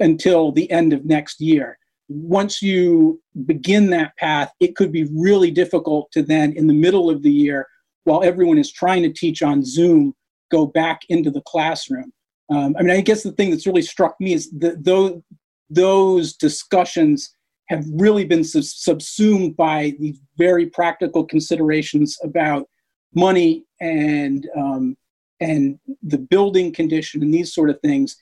until 0.00 0.50
the 0.50 0.70
end 0.70 0.92
of 0.92 1.04
next 1.04 1.40
year? 1.40 1.78
Once 2.08 2.62
you 2.62 3.20
begin 3.46 3.90
that 3.90 4.16
path, 4.16 4.50
it 4.60 4.74
could 4.74 4.90
be 4.90 5.08
really 5.14 5.50
difficult 5.50 6.10
to 6.12 6.22
then, 6.22 6.52
in 6.54 6.66
the 6.66 6.74
middle 6.74 7.10
of 7.10 7.22
the 7.22 7.30
year, 7.30 7.66
while 8.04 8.24
everyone 8.24 8.58
is 8.58 8.72
trying 8.72 9.02
to 9.02 9.12
teach 9.12 9.42
on 9.42 9.64
Zoom, 9.64 10.14
go 10.50 10.66
back 10.66 11.02
into 11.10 11.30
the 11.30 11.42
classroom. 11.42 12.10
Um, 12.50 12.74
I 12.78 12.82
mean, 12.82 12.96
I 12.96 13.02
guess 13.02 13.22
the 13.22 13.32
thing 13.32 13.50
that's 13.50 13.66
really 13.66 13.82
struck 13.82 14.16
me 14.18 14.32
is 14.32 14.50
that 14.58 14.82
those, 14.82 15.20
those 15.68 16.32
discussions 16.32 17.30
have 17.68 17.84
really 17.92 18.24
been 18.24 18.44
subsumed 18.44 19.56
by 19.56 19.94
these 19.98 20.20
very 20.36 20.66
practical 20.66 21.24
considerations 21.24 22.18
about 22.22 22.68
money 23.14 23.64
and 23.80 24.48
um, 24.56 24.96
and 25.40 25.78
the 26.02 26.18
building 26.18 26.72
condition 26.72 27.22
and 27.22 27.32
these 27.32 27.54
sort 27.54 27.70
of 27.70 27.80
things 27.80 28.16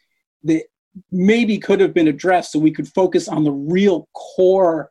that 0.44 0.64
maybe 1.10 1.58
could 1.58 1.80
have 1.80 1.94
been 1.94 2.08
addressed 2.08 2.52
so 2.52 2.58
we 2.58 2.70
could 2.70 2.88
focus 2.88 3.28
on 3.28 3.44
the 3.44 3.52
real 3.52 4.08
core 4.14 4.90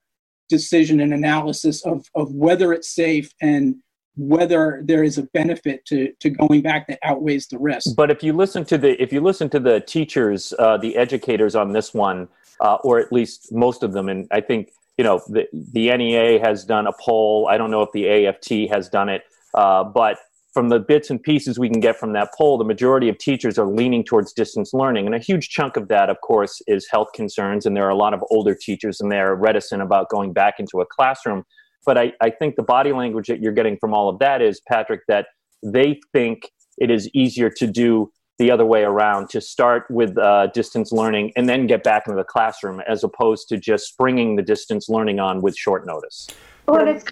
decision 0.49 0.99
and 0.99 1.13
analysis 1.13 1.85
of, 1.85 2.05
of 2.15 2.31
whether 2.33 2.73
it's 2.73 2.93
safe 2.93 3.31
and 3.41 3.75
whether 4.17 4.81
there 4.85 5.03
is 5.03 5.17
a 5.17 5.23
benefit 5.33 5.85
to, 5.85 6.11
to 6.19 6.29
going 6.29 6.61
back 6.61 6.87
that 6.87 6.99
outweighs 7.03 7.47
the 7.47 7.57
risk. 7.57 7.95
But 7.95 8.11
if 8.11 8.23
you 8.23 8.33
listen 8.33 8.63
to 8.65 8.77
the 8.77 9.01
if 9.01 9.11
you 9.11 9.19
listen 9.19 9.49
to 9.49 9.59
the 9.59 9.81
teachers, 9.81 10.53
uh, 10.57 10.77
the 10.77 10.95
educators 10.95 11.55
on 11.55 11.73
this 11.73 11.93
one, 11.93 12.29
uh, 12.59 12.75
or 12.83 12.99
at 12.99 13.11
least 13.11 13.51
most 13.51 13.83
of 13.83 13.93
them. 13.93 14.09
And 14.09 14.27
I 14.31 14.41
think 14.41 14.71
you 14.97 15.03
know 15.03 15.21
the 15.27 15.47
the 15.53 15.95
NEA 15.95 16.39
has 16.39 16.65
done 16.65 16.87
a 16.87 16.93
poll. 16.99 17.47
I 17.49 17.57
don't 17.57 17.71
know 17.71 17.81
if 17.81 17.91
the 17.93 18.27
AFT 18.27 18.71
has 18.71 18.89
done 18.89 19.09
it, 19.09 19.23
uh, 19.53 19.83
but 19.83 20.17
from 20.55 20.69
the 20.69 20.79
bits 20.79 21.09
and 21.09 21.21
pieces 21.21 21.59
we 21.59 21.69
can 21.69 21.81
get 21.81 21.97
from 21.97 22.13
that 22.13 22.29
poll, 22.37 22.57
the 22.57 22.63
majority 22.63 23.09
of 23.09 23.17
teachers 23.17 23.59
are 23.59 23.67
leaning 23.67 24.05
towards 24.05 24.31
distance 24.31 24.73
learning. 24.73 25.05
And 25.05 25.13
a 25.13 25.19
huge 25.19 25.49
chunk 25.49 25.75
of 25.75 25.89
that, 25.89 26.09
of 26.09 26.21
course, 26.21 26.61
is 26.65 26.87
health 26.89 27.09
concerns. 27.13 27.65
And 27.65 27.75
there 27.75 27.85
are 27.85 27.89
a 27.89 27.95
lot 27.95 28.13
of 28.13 28.23
older 28.31 28.55
teachers 28.55 29.01
and 29.01 29.11
they're 29.11 29.35
reticent 29.35 29.81
about 29.81 30.09
going 30.09 30.31
back 30.31 30.55
into 30.57 30.79
a 30.79 30.85
classroom. 30.85 31.43
But 31.85 31.97
I, 31.97 32.13
I 32.21 32.29
think 32.29 32.55
the 32.55 32.63
body 32.63 32.93
language 32.93 33.27
that 33.27 33.41
you're 33.41 33.51
getting 33.51 33.77
from 33.77 33.93
all 33.93 34.07
of 34.07 34.17
that 34.19 34.41
is, 34.41 34.61
Patrick, 34.65 35.01
that 35.09 35.27
they 35.61 35.99
think 36.13 36.49
it 36.77 36.89
is 36.89 37.09
easier 37.13 37.49
to 37.49 37.67
do 37.67 38.09
the 38.37 38.51
other 38.51 38.65
way 38.65 38.83
around 38.83 39.29
to 39.29 39.39
start 39.39 39.85
with 39.89 40.17
uh, 40.17 40.47
distance 40.47 40.91
learning 40.91 41.31
and 41.35 41.47
then 41.47 41.67
get 41.67 41.83
back 41.83 42.03
into 42.07 42.17
the 42.17 42.23
classroom 42.23 42.81
as 42.81 43.03
opposed 43.03 43.47
to 43.49 43.57
just 43.57 43.87
springing 43.87 44.35
the 44.35 44.41
distance 44.41 44.89
learning 44.89 45.19
on 45.19 45.41
with 45.41 45.55
short 45.55 45.85
notice. 45.85 46.27
Well, 46.67 46.87
it's 46.87 47.05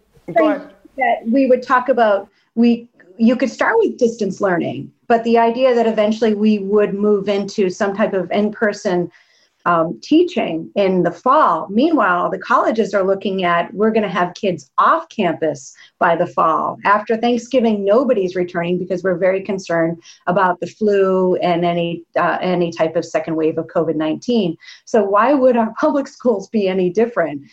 that 0.98 1.24
we 1.25 1.48
would 1.48 1.63
talk 1.63 1.89
about 1.89 2.30
we 2.56 2.89
you 3.18 3.36
could 3.36 3.50
start 3.50 3.75
with 3.77 3.98
distance 3.98 4.42
learning, 4.42 4.92
but 5.08 5.24
the 5.24 5.38
idea 5.38 5.75
that 5.75 5.86
eventually 5.86 6.34
we 6.34 6.60
would 6.60 6.94
move 6.94 7.30
into 7.30 7.70
some 7.70 7.96
type 7.96 8.13
of 8.13 8.32
in-person 8.32 9.12
um, 9.65 10.00
teaching 10.01 10.70
in 10.75 11.03
the 11.03 11.12
fall. 11.12 11.67
Meanwhile, 11.70 12.29
the 12.29 12.39
colleges 12.39 12.93
are 12.93 13.03
looking 13.03 13.43
at 13.43 13.74
we're 13.74 13.91
going 13.91 14.03
to 14.03 14.10
have 14.10 14.34
kids 14.34 14.70
off 14.77 15.08
campus 15.10 15.74
by 16.00 16.15
the 16.15 16.27
fall. 16.27 16.77
After 16.86 17.15
Thanksgiving, 17.15 17.86
nobody's 17.86 18.36
returning 18.36 18.77
because 18.77 19.03
we're 19.03 19.17
very 19.17 19.41
concerned 19.41 20.01
about 20.27 20.60
the 20.60 20.67
flu 20.67 21.36
and 21.38 21.63
any 21.63 22.03
uh, 22.17 22.38
any 22.41 22.72
type 22.72 22.96
of 22.96 23.05
second 23.05 23.36
wave 23.36 23.58
of 23.58 23.67
COVID 23.67 23.96
nineteen. 23.96 24.58
So 24.86 25.03
why 25.03 25.34
would 25.34 25.58
our 25.58 25.74
public 25.79 26.08
schools 26.08 26.50
be 26.50 26.67
any 26.67 26.89
different? 26.89 27.43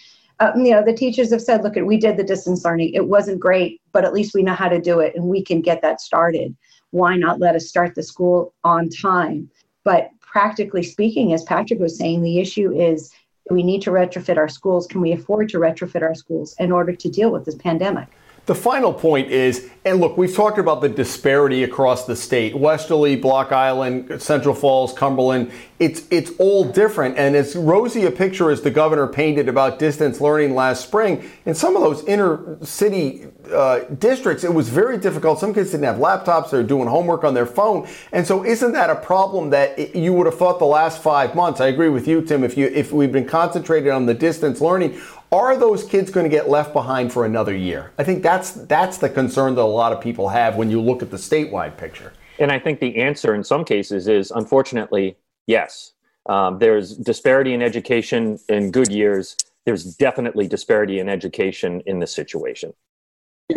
Uh, 0.41 0.53
you 0.57 0.71
know, 0.71 0.83
the 0.83 0.95
teachers 0.95 1.31
have 1.31 1.43
said, 1.43 1.63
look, 1.63 1.75
we 1.77 1.99
did 1.99 2.17
the 2.17 2.25
distance 2.25 2.65
learning. 2.65 2.95
It 2.95 3.09
wasn't 3.09 3.39
great, 3.39 3.79
but 3.93 4.07
at 4.07 4.15
least 4.15 4.35
we 4.35 4.43
know 4.43 4.55
how 4.55 4.69
to 4.69 4.81
do 4.81 4.99
it 4.99 5.15
and 5.15 5.27
we 5.27 5.45
can 5.45 5.61
get 5.61 5.83
that 5.83 6.01
started. 6.01 6.57
Why 6.93 7.17
not 7.17 7.41
let 7.41 7.55
us 7.55 7.69
start 7.69 7.95
the 7.95 8.03
school 8.03 8.55
on 8.65 8.89
time? 8.89 9.51
But 9.85 10.11
practically 10.31 10.83
speaking, 10.83 11.33
as 11.33 11.43
Patrick 11.43 11.81
was 11.81 11.99
saying, 11.99 12.23
the 12.23 12.39
issue 12.39 12.73
is 12.73 13.13
we 13.51 13.63
need 13.65 13.83
to 13.83 13.91
retrofit 13.91 14.37
our 14.37 14.49
schools. 14.49 14.87
Can 14.87 15.01
we 15.01 15.13
afford 15.13 15.49
to 15.49 15.59
retrofit 15.59 16.03
our 16.03 16.15
schools 16.15 16.55
in 16.59 16.71
order 16.71 16.93
to 16.93 17.09
deal 17.09 17.33
with 17.33 17.45
this 17.45 17.57
pandemic? 17.57 18.09
The 18.51 18.57
final 18.57 18.93
point 18.93 19.31
is, 19.31 19.71
and 19.85 20.01
look, 20.01 20.19
we've 20.19 20.35
talked 20.35 20.59
about 20.59 20.81
the 20.81 20.89
disparity 20.89 21.63
across 21.63 22.07
the 22.07 22.17
state. 22.17 22.53
Westerly, 22.53 23.15
Block 23.15 23.53
Island, 23.53 24.21
Central 24.21 24.57
Falls, 24.57 24.93
Cumberland, 24.93 25.53
it's 25.79 26.03
it's 26.11 26.33
all 26.37 26.65
different. 26.65 27.17
And 27.17 27.37
as 27.37 27.55
rosy 27.55 28.07
a 28.07 28.11
picture 28.11 28.51
as 28.51 28.61
the 28.61 28.71
governor 28.73 29.07
painted 29.07 29.49
about 29.49 29.79
distance 29.79 30.21
learning 30.21 30.57
last 30.57 30.83
spring, 30.83 31.31
in 31.47 31.55
some 31.55 31.77
of 31.77 31.83
those 31.83 32.03
inner 32.07 32.59
city 32.65 33.29
uh, 33.53 33.85
districts, 34.01 34.43
it 34.43 34.53
was 34.53 34.69
very 34.69 34.99
difficult. 34.99 35.39
Some 35.39 35.55
kids 35.55 35.71
didn't 35.71 35.85
have 35.85 35.99
laptops; 35.99 36.51
they're 36.51 36.65
doing 36.65 36.89
homework 36.89 37.23
on 37.23 37.35
their 37.35 37.47
phone. 37.47 37.89
And 38.11 38.27
so, 38.27 38.45
isn't 38.45 38.73
that 38.73 38.91
a 38.91 38.97
problem 38.97 39.51
that 39.51 39.95
you 39.95 40.13
would 40.13 40.27
have 40.27 40.37
thought 40.37 40.59
the 40.59 40.67
last 40.67 41.01
five 41.01 41.37
months? 41.37 41.61
I 41.61 41.69
agree 41.69 41.89
with 41.89 42.09
you, 42.09 42.21
Tim. 42.21 42.43
If 42.43 42.57
you 42.57 42.67
if 42.67 42.91
we've 42.91 43.13
been 43.13 43.29
concentrated 43.29 43.91
on 43.93 44.07
the 44.07 44.15
distance 44.15 44.61
learning, 44.61 45.01
are 45.33 45.57
those 45.57 45.85
kids 45.85 46.11
going 46.11 46.25
to 46.25 46.31
get 46.31 46.49
left 46.49 46.73
behind 46.73 47.13
for 47.13 47.25
another 47.25 47.55
year? 47.55 47.93
I 47.99 48.05
think 48.05 48.23
that's 48.23 48.53
that's 48.53 48.99
the 48.99 49.09
concern 49.09 49.55
that 49.55 49.63
a 49.63 49.65
lot 49.65 49.93
of 49.93 50.01
people 50.01 50.29
have 50.29 50.57
when 50.57 50.71
you 50.71 50.81
look 50.81 51.03
at 51.03 51.11
the 51.11 51.17
statewide 51.17 51.77
picture. 51.77 52.13
And 52.39 52.51
I 52.51 52.59
think 52.59 52.81
the 52.81 52.97
answer 52.97 53.35
in 53.35 53.45
some 53.45 53.65
cases 53.65 54.09
is 54.09 54.31
unfortunately 54.31 55.17
yes. 55.47 55.93
Um, 56.27 56.59
there's 56.59 56.97
disparity 56.97 57.55
in 57.55 57.63
education 57.63 58.39
in 58.49 58.71
good 58.71 58.91
years. 58.91 59.37
There's 59.67 59.97
definitely 59.97 60.49
disparity 60.49 60.99
in 60.99 61.09
education 61.09 61.83
in 61.87 61.99
this 61.99 62.13
situation. 62.13 62.73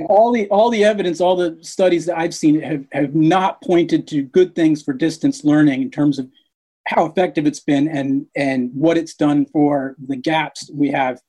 All 0.07 0.31
the 0.31 0.47
all 0.49 0.69
the 0.69 0.83
evidence, 0.83 1.21
all 1.21 1.35
the 1.35 1.57
studies 1.61 2.05
that 2.07 2.17
I've 2.17 2.33
seen 2.33 2.59
have, 2.61 2.85
have 2.91 3.15
not 3.15 3.61
pointed 3.61 4.07
to 4.09 4.23
good 4.23 4.55
things 4.55 4.81
for 4.81 4.93
distance 4.93 5.43
learning 5.43 5.81
in 5.81 5.91
terms 5.91 6.19
of 6.19 6.27
how 6.87 7.05
effective 7.05 7.45
it's 7.45 7.59
been 7.59 7.87
and 7.87 8.25
and 8.35 8.71
what 8.73 8.97
it's 8.97 9.13
done 9.13 9.45
for 9.45 9.95
the 10.07 10.15
gaps 10.15 10.69
we 10.73 10.89
have 10.89 11.21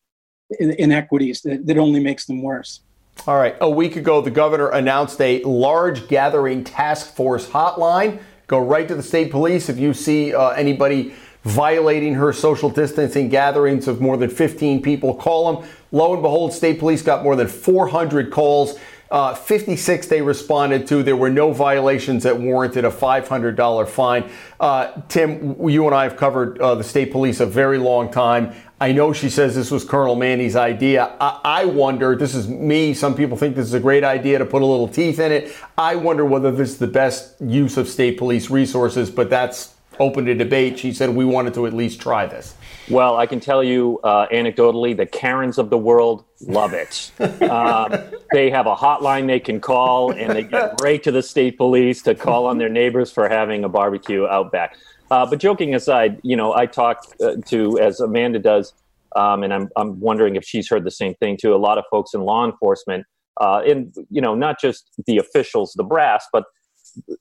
inequities 0.61 1.43
that, 1.43 1.67
that 1.67 1.79
only 1.79 2.01
makes 2.01 2.27
them 2.27 2.43
worse. 2.43 2.81
All 3.27 3.37
right. 3.37 3.57
A 3.61 3.71
week 3.71 3.97
ago, 3.97 4.21
the 4.21 4.31
governor 4.31 4.69
announced 4.71 5.21
a 5.21 5.43
large 5.45 6.09
gathering 6.09 6.65
task 6.65 7.15
force 7.15 7.49
hotline. 7.49 8.21
Go 8.47 8.59
right 8.59 8.87
to 8.87 8.95
the 8.95 9.03
state 9.03 9.31
police 9.31 9.69
if 9.69 9.79
you 9.79 9.95
see 9.95 10.35
uh, 10.35 10.51
anybody 10.51 11.15
violating 11.45 12.15
her 12.15 12.33
social 12.33 12.69
distancing 12.69 13.29
gatherings 13.29 13.87
of 13.89 14.01
more 14.01 14.17
than 14.17 14.31
15 14.31 14.83
people. 14.83 15.15
Call 15.15 15.55
them. 15.61 15.71
Lo 15.93 16.13
and 16.13 16.23
behold, 16.23 16.53
state 16.53 16.79
police 16.79 17.03
got 17.03 17.23
more 17.23 17.37
than 17.37 17.47
400 17.49 18.31
calls. 18.31 18.79
Uh, 19.11 19.35
56 19.35 20.09
they 20.09 20.23
responded 20.23 20.87
to. 20.89 21.03
There 21.03 21.17
were 21.17 21.31
no 21.31 21.53
violations 21.53 22.25
that 22.25 22.41
warranted 22.41 22.85
a 22.85 22.91
$500 22.91 23.89
fine. 23.89 24.29
Uh, 24.59 25.01
Tim, 25.09 25.57
you 25.69 25.87
and 25.87 25.95
I 25.95 26.03
have 26.03 26.17
covered 26.17 26.59
uh, 26.61 26.75
the 26.75 26.85
state 26.85 27.13
police 27.13 27.41
a 27.41 27.47
very 27.47 27.79
long 27.79 28.11
time. 28.11 28.55
I 28.81 28.93
know 28.93 29.13
she 29.13 29.31
says 29.31 29.55
this 29.55 29.71
was 29.71 29.85
Colonel 29.85 30.17
Manni's 30.17 30.57
idea. 30.57 31.15
I, 31.21 31.41
I 31.45 31.65
wonder, 31.65 32.17
this 32.17 32.35
is 32.35 32.49
me, 32.49 32.93
some 32.93 33.15
people 33.15 33.37
think 33.37 33.55
this 33.55 33.67
is 33.67 33.75
a 33.75 33.81
great 33.81 34.03
idea 34.03 34.39
to 34.39 34.45
put 34.45 34.63
a 34.63 34.67
little 34.67 34.89
teeth 34.89 35.21
in 35.21 35.31
it. 35.31 35.55
I 35.79 35.95
wonder 35.95 36.25
whether 36.25 36.51
this 36.51 36.71
is 36.71 36.79
the 36.79 36.89
best 36.89 37.41
use 37.41 37.77
of 37.77 37.89
state 37.89 38.19
police 38.19 38.51
resources, 38.51 39.11
but 39.11 39.31
that's 39.31 39.75
open 40.01 40.25
to 40.25 40.35
debate. 40.35 40.79
She 40.79 40.93
said 40.93 41.11
we 41.11 41.25
wanted 41.25 41.55
to 41.55 41.67
at 41.67 41.73
least 41.73 42.01
try 42.01 42.27
this. 42.27 42.57
Well, 42.91 43.17
I 43.17 43.27
can 43.27 43.41
tell 43.41 43.63
you 43.63 44.01
uh, 44.03 44.27
anecdotally, 44.29 44.97
the 44.97 45.07
Karens 45.07 45.57
of 45.57 45.71
the 45.71 45.79
world 45.79 46.25
love 46.41 46.75
it. 46.75 47.11
um, 47.43 47.95
they 48.33 48.51
have 48.51 48.67
a 48.67 48.75
hotline 48.75 49.27
they 49.27 49.41
can 49.41 49.61
call, 49.61 50.11
and 50.11 50.33
they 50.33 50.43
get 50.43 50.75
right 50.83 51.03
to 51.03 51.13
the 51.13 51.23
state 51.23 51.57
police 51.57 52.03
to 52.03 52.15
call 52.15 52.47
on 52.47 52.59
their 52.59 52.69
neighbors 52.69 53.11
for 53.11 53.29
having 53.29 53.65
a 53.65 53.69
barbecue 53.69 54.27
out 54.27 54.53
back. 54.53 54.77
Uh, 55.11 55.27
but 55.27 55.39
joking 55.39 55.75
aside, 55.75 56.21
you 56.23 56.37
know, 56.37 56.55
I 56.55 56.67
talk 56.67 57.05
uh, 57.23 57.37
to, 57.47 57.79
as 57.79 58.01
Amanda 58.01 58.39
does, 58.39 58.73
um, 59.17 59.43
and 59.43 59.53
I'm, 59.53 59.69
I'm 59.77 60.01
wondering 60.01 60.37
if 60.37 60.45
she's 60.45 60.69
heard 60.69 60.85
the 60.85 60.91
same 60.91 61.15
thing 61.15 61.37
too, 61.41 61.55
a 61.55 61.57
lot 61.57 61.79
of 61.79 61.85
folks 61.91 62.15
in 62.15 62.23
law 62.23 62.45
enforcement, 62.45 63.07
uh, 63.41 63.63
and, 63.67 63.95
you 64.11 64.21
know, 64.21 64.35
not 64.35 64.61
just 64.61 64.91
the 65.07 65.19
officials, 65.19 65.73
the 65.77 65.85
brass, 65.85 66.27
but 66.33 66.45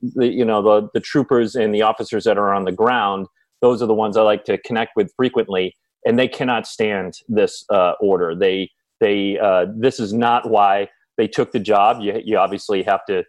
the, 0.02 0.28
you 0.28 0.46
know, 0.46 0.62
the, 0.62 0.90
the 0.94 1.00
troopers 1.00 1.56
and 1.56 1.74
the 1.74 1.82
officers 1.82 2.24
that 2.24 2.38
are 2.38 2.54
on 2.54 2.66
the 2.66 2.72
ground– 2.72 3.28
those 3.64 3.82
are 3.82 3.86
the 3.86 3.94
ones 3.94 4.18
I 4.18 4.24
like 4.24 4.44
to 4.44 4.58
connect 4.58 4.92
with 4.98 5.10
frequently, 5.16 5.74
and 6.06 6.20
they 6.20 6.28
cannot 6.28 6.68
stand 6.68 7.14
this 7.30 7.64
uh, 7.70 7.94
order. 8.02 8.36
They 8.36 8.70
they 9.00 9.40
uh, 9.40 9.68
this 9.74 10.02
is 10.02 10.12
not 10.12 10.50
why 10.50 10.90
they 11.18 11.30
took 11.30 11.54
the 11.54 11.62
job. 11.62 12.02
You 12.02 12.22
you 12.26 12.38
obviously 12.38 12.84
have 12.84 13.06
to 13.06 13.24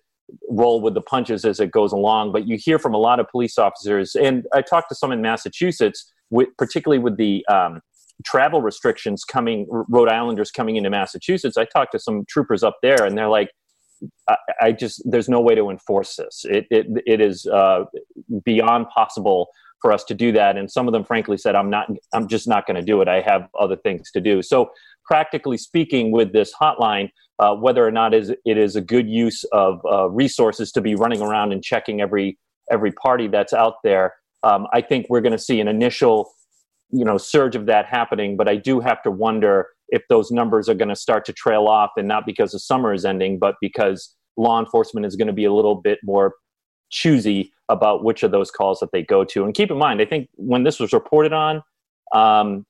roll 0.48 0.80
with 0.80 0.94
the 0.94 1.00
punches 1.00 1.44
as 1.44 1.60
it 1.60 1.70
goes 1.70 1.92
along, 1.92 2.32
but 2.32 2.46
you 2.46 2.56
hear 2.58 2.78
from 2.78 2.94
a 2.94 2.98
lot 2.98 3.20
of 3.20 3.28
police 3.28 3.58
officers, 3.58 4.14
and 4.14 4.46
I 4.52 4.62
talked 4.62 4.88
to 4.90 4.94
some 4.94 5.12
in 5.12 5.20
Massachusetts, 5.20 6.10
with, 6.30 6.48
particularly 6.58 7.02
with 7.02 7.16
the 7.16 7.44
um, 7.46 7.80
travel 8.24 8.62
restrictions 8.62 9.24
coming, 9.24 9.66
Rhode 9.70 10.08
Islanders 10.08 10.50
coming 10.50 10.76
into 10.76 10.90
Massachusetts. 10.90 11.56
I 11.56 11.64
talked 11.64 11.92
to 11.92 11.98
some 11.98 12.24
troopers 12.28 12.62
up 12.62 12.76
there, 12.82 13.04
and 13.04 13.16
they're 13.16 13.28
like. 13.28 13.50
I, 14.28 14.36
I 14.60 14.72
just 14.72 15.00
there's 15.10 15.28
no 15.28 15.40
way 15.40 15.54
to 15.54 15.70
enforce 15.70 16.16
this. 16.16 16.44
It 16.46 16.66
it, 16.68 16.86
it 17.06 17.20
is 17.22 17.46
uh, 17.46 17.84
beyond 18.44 18.88
possible 18.88 19.48
for 19.84 19.92
us 19.92 20.02
to 20.02 20.14
do 20.14 20.32
that 20.32 20.56
and 20.56 20.70
some 20.70 20.88
of 20.88 20.92
them 20.92 21.04
frankly 21.04 21.36
said 21.36 21.54
i'm 21.54 21.68
not 21.68 21.86
i'm 22.14 22.26
just 22.26 22.48
not 22.48 22.66
going 22.66 22.74
to 22.74 22.82
do 22.82 23.02
it 23.02 23.08
i 23.08 23.20
have 23.20 23.48
other 23.60 23.76
things 23.76 24.10
to 24.10 24.18
do 24.18 24.40
so 24.40 24.70
practically 25.04 25.56
speaking 25.56 26.10
with 26.10 26.32
this 26.32 26.52
hotline 26.60 27.08
uh, 27.40 27.54
whether 27.54 27.84
or 27.84 27.90
not 27.90 28.14
is 28.14 28.30
it 28.30 28.58
is 28.58 28.76
a 28.76 28.80
good 28.80 29.08
use 29.08 29.44
of 29.52 29.80
uh, 29.90 30.08
resources 30.10 30.70
to 30.72 30.80
be 30.80 30.94
running 30.94 31.20
around 31.20 31.52
and 31.52 31.62
checking 31.62 32.00
every 32.00 32.38
every 32.70 32.92
party 32.92 33.28
that's 33.28 33.52
out 33.52 33.74
there 33.82 34.14
um, 34.42 34.66
i 34.72 34.80
think 34.80 35.06
we're 35.08 35.20
going 35.20 35.32
to 35.32 35.38
see 35.38 35.60
an 35.60 35.68
initial 35.68 36.30
you 36.90 37.04
know 37.04 37.18
surge 37.18 37.56
of 37.56 37.66
that 37.66 37.86
happening 37.86 38.36
but 38.36 38.48
i 38.48 38.56
do 38.56 38.80
have 38.80 39.02
to 39.02 39.10
wonder 39.10 39.68
if 39.88 40.02
those 40.08 40.30
numbers 40.30 40.68
are 40.68 40.74
going 40.74 40.88
to 40.88 40.96
start 40.96 41.24
to 41.24 41.32
trail 41.32 41.66
off 41.66 41.90
and 41.96 42.08
not 42.08 42.24
because 42.26 42.52
the 42.52 42.58
summer 42.58 42.92
is 42.92 43.04
ending 43.04 43.38
but 43.38 43.54
because 43.60 44.14
law 44.36 44.58
enforcement 44.58 45.06
is 45.06 45.16
going 45.16 45.26
to 45.26 45.32
be 45.32 45.44
a 45.44 45.52
little 45.52 45.76
bit 45.76 45.98
more 46.02 46.34
choosy 46.90 47.52
about 47.68 48.04
which 48.04 48.22
of 48.22 48.30
those 48.30 48.50
calls 48.50 48.80
that 48.80 48.90
they 48.92 49.02
go 49.02 49.24
to. 49.24 49.44
And 49.44 49.54
keep 49.54 49.70
in 49.70 49.78
mind, 49.78 50.00
I 50.00 50.04
think 50.04 50.28
when 50.34 50.64
this 50.64 50.78
was 50.78 50.92
reported 50.92 51.32
on, 51.32 51.62
um, 52.12 52.64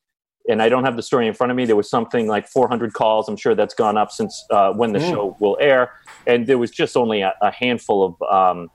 and 0.48 0.60
I 0.60 0.68
don't 0.68 0.84
have 0.84 0.96
the 0.96 1.02
story 1.02 1.26
in 1.26 1.34
front 1.34 1.50
of 1.50 1.56
me, 1.56 1.64
there 1.64 1.76
was 1.76 1.88
something 1.88 2.26
like 2.26 2.48
400 2.48 2.92
calls. 2.92 3.28
I'm 3.28 3.36
sure 3.36 3.54
that's 3.54 3.74
gone 3.74 3.96
up 3.96 4.10
since 4.10 4.44
uh, 4.50 4.72
when 4.72 4.92
the 4.92 4.98
mm. 4.98 5.10
show 5.10 5.36
will 5.40 5.56
air. 5.60 5.92
And 6.26 6.46
there 6.46 6.58
was 6.58 6.70
just 6.70 6.96
only 6.96 7.22
a, 7.22 7.34
a 7.40 7.50
handful 7.50 8.04
of, 8.04 8.22
um, 8.30 8.70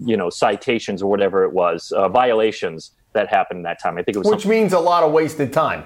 you 0.00 0.16
know, 0.16 0.28
citations 0.28 1.02
or 1.02 1.10
whatever 1.10 1.44
it 1.44 1.52
was, 1.52 1.92
uh, 1.92 2.08
violations 2.08 2.92
that 3.14 3.28
happened 3.28 3.58
in 3.58 3.62
that 3.62 3.80
time. 3.80 3.96
I 3.96 4.02
think 4.02 4.16
it 4.16 4.18
was. 4.18 4.28
Which 4.28 4.46
means 4.46 4.72
a 4.72 4.80
lot 4.80 5.02
of 5.02 5.12
wasted 5.12 5.52
time. 5.52 5.84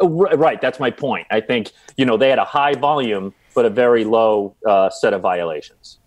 Oh, 0.00 0.08
right. 0.08 0.60
That's 0.60 0.80
my 0.80 0.90
point. 0.90 1.26
I 1.30 1.40
think, 1.40 1.72
you 1.96 2.06
know, 2.06 2.16
they 2.16 2.30
had 2.30 2.38
a 2.38 2.44
high 2.44 2.74
volume, 2.74 3.34
but 3.54 3.66
a 3.66 3.70
very 3.70 4.04
low 4.04 4.56
uh, 4.66 4.88
set 4.88 5.12
of 5.12 5.20
violations. 5.20 5.98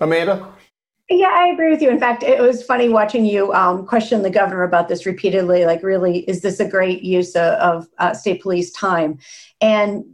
Amanda? 0.00 0.48
Yeah, 1.12 1.32
I 1.32 1.48
agree 1.48 1.70
with 1.70 1.82
you. 1.82 1.90
In 1.90 1.98
fact, 1.98 2.22
it 2.22 2.40
was 2.40 2.62
funny 2.62 2.88
watching 2.88 3.24
you 3.26 3.52
um, 3.52 3.84
question 3.84 4.22
the 4.22 4.30
governor 4.30 4.62
about 4.62 4.86
this 4.88 5.04
repeatedly. 5.06 5.64
Like, 5.64 5.82
really, 5.82 6.20
is 6.20 6.40
this 6.40 6.60
a 6.60 6.68
great 6.68 7.02
use 7.02 7.34
of, 7.34 7.54
of 7.54 7.88
uh, 7.98 8.14
state 8.14 8.40
police 8.40 8.70
time? 8.70 9.18
And 9.60 10.04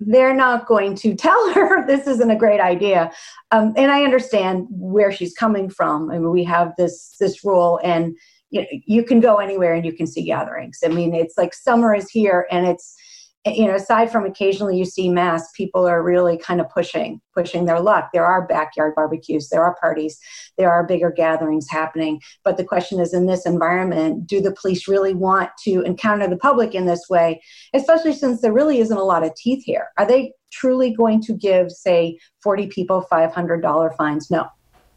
they're 0.00 0.34
not 0.34 0.66
going 0.66 0.96
to 0.96 1.14
tell 1.16 1.54
her 1.54 1.86
this 1.86 2.08
isn't 2.08 2.30
a 2.30 2.36
great 2.36 2.60
idea. 2.60 3.12
Um, 3.52 3.72
and 3.76 3.92
I 3.92 4.02
understand 4.02 4.66
where 4.68 5.12
she's 5.12 5.32
coming 5.32 5.70
from. 5.70 6.10
I 6.10 6.14
mean, 6.14 6.30
we 6.30 6.42
have 6.42 6.74
this 6.76 7.14
this 7.20 7.44
rule, 7.44 7.78
and 7.84 8.16
you 8.50 8.62
know, 8.62 8.66
you 8.84 9.04
can 9.04 9.20
go 9.20 9.36
anywhere 9.36 9.74
and 9.74 9.86
you 9.86 9.92
can 9.92 10.08
see 10.08 10.24
gatherings. 10.24 10.80
I 10.84 10.88
mean, 10.88 11.14
it's 11.14 11.38
like 11.38 11.54
summer 11.54 11.94
is 11.94 12.10
here, 12.10 12.48
and 12.50 12.66
it's 12.66 12.96
you 13.44 13.66
know, 13.66 13.74
aside 13.74 14.10
from 14.10 14.24
occasionally 14.24 14.78
you 14.78 14.84
see 14.84 15.08
masks, 15.08 15.50
people 15.56 15.86
are 15.86 16.02
really 16.02 16.38
kind 16.38 16.60
of 16.60 16.68
pushing, 16.70 17.20
pushing 17.34 17.64
their 17.64 17.80
luck. 17.80 18.10
There 18.12 18.24
are 18.24 18.46
backyard 18.46 18.94
barbecues, 18.94 19.48
there 19.48 19.64
are 19.64 19.76
parties, 19.80 20.18
there 20.58 20.70
are 20.70 20.86
bigger 20.86 21.10
gatherings 21.10 21.66
happening. 21.68 22.20
But 22.44 22.56
the 22.56 22.64
question 22.64 23.00
is 23.00 23.12
in 23.12 23.26
this 23.26 23.44
environment, 23.44 24.26
do 24.28 24.40
the 24.40 24.54
police 24.54 24.86
really 24.86 25.12
want 25.12 25.50
to 25.64 25.82
encounter 25.82 26.28
the 26.28 26.36
public 26.36 26.74
in 26.74 26.86
this 26.86 27.06
way, 27.10 27.42
especially 27.74 28.12
since 28.12 28.42
there 28.42 28.52
really 28.52 28.78
isn't 28.78 28.96
a 28.96 29.04
lot 29.04 29.24
of 29.24 29.34
teeth 29.34 29.64
here? 29.64 29.88
Are 29.98 30.06
they 30.06 30.32
truly 30.52 30.94
going 30.94 31.20
to 31.22 31.32
give, 31.32 31.72
say, 31.72 32.18
40 32.44 32.68
people 32.68 33.06
$500 33.10 33.96
fines? 33.96 34.30
No, 34.30 34.46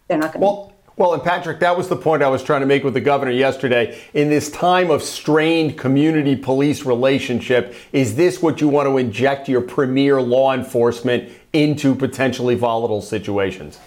they're 0.08 0.20
not 0.20 0.34
going 0.34 0.42
to. 0.42 0.46
Well, 0.46 0.75
well, 0.98 1.14
and 1.14 1.22
Patrick, 1.22 1.60
that 1.60 1.76
was 1.76 1.90
the 1.90 1.96
point 1.98 2.24
I 2.24 2.30
was 2.30 2.42
trying 2.42 2.62
to 2.62 2.66
make 2.66 2.84
with 2.84 2.94
the 2.94 3.02
governor 3.02 3.32
yesterday. 3.32 4.00
In 4.14 4.30
this 4.30 4.50
time 4.50 4.90
of 4.90 5.04
strained 5.04 5.78
community 5.78 6.38
police 6.38 6.86
relationship, 6.86 7.76
is 7.92 8.16
this 8.16 8.42
what 8.42 8.62
you 8.62 8.70
want 8.70 8.88
to 8.88 8.98
inject 8.98 9.50
your 9.50 9.62
premier 9.62 10.22
law 10.22 10.54
enforcement 10.54 11.30
into 11.52 11.96
potentially 11.96 12.56
volatile 12.56 13.02
situations? 13.02 13.78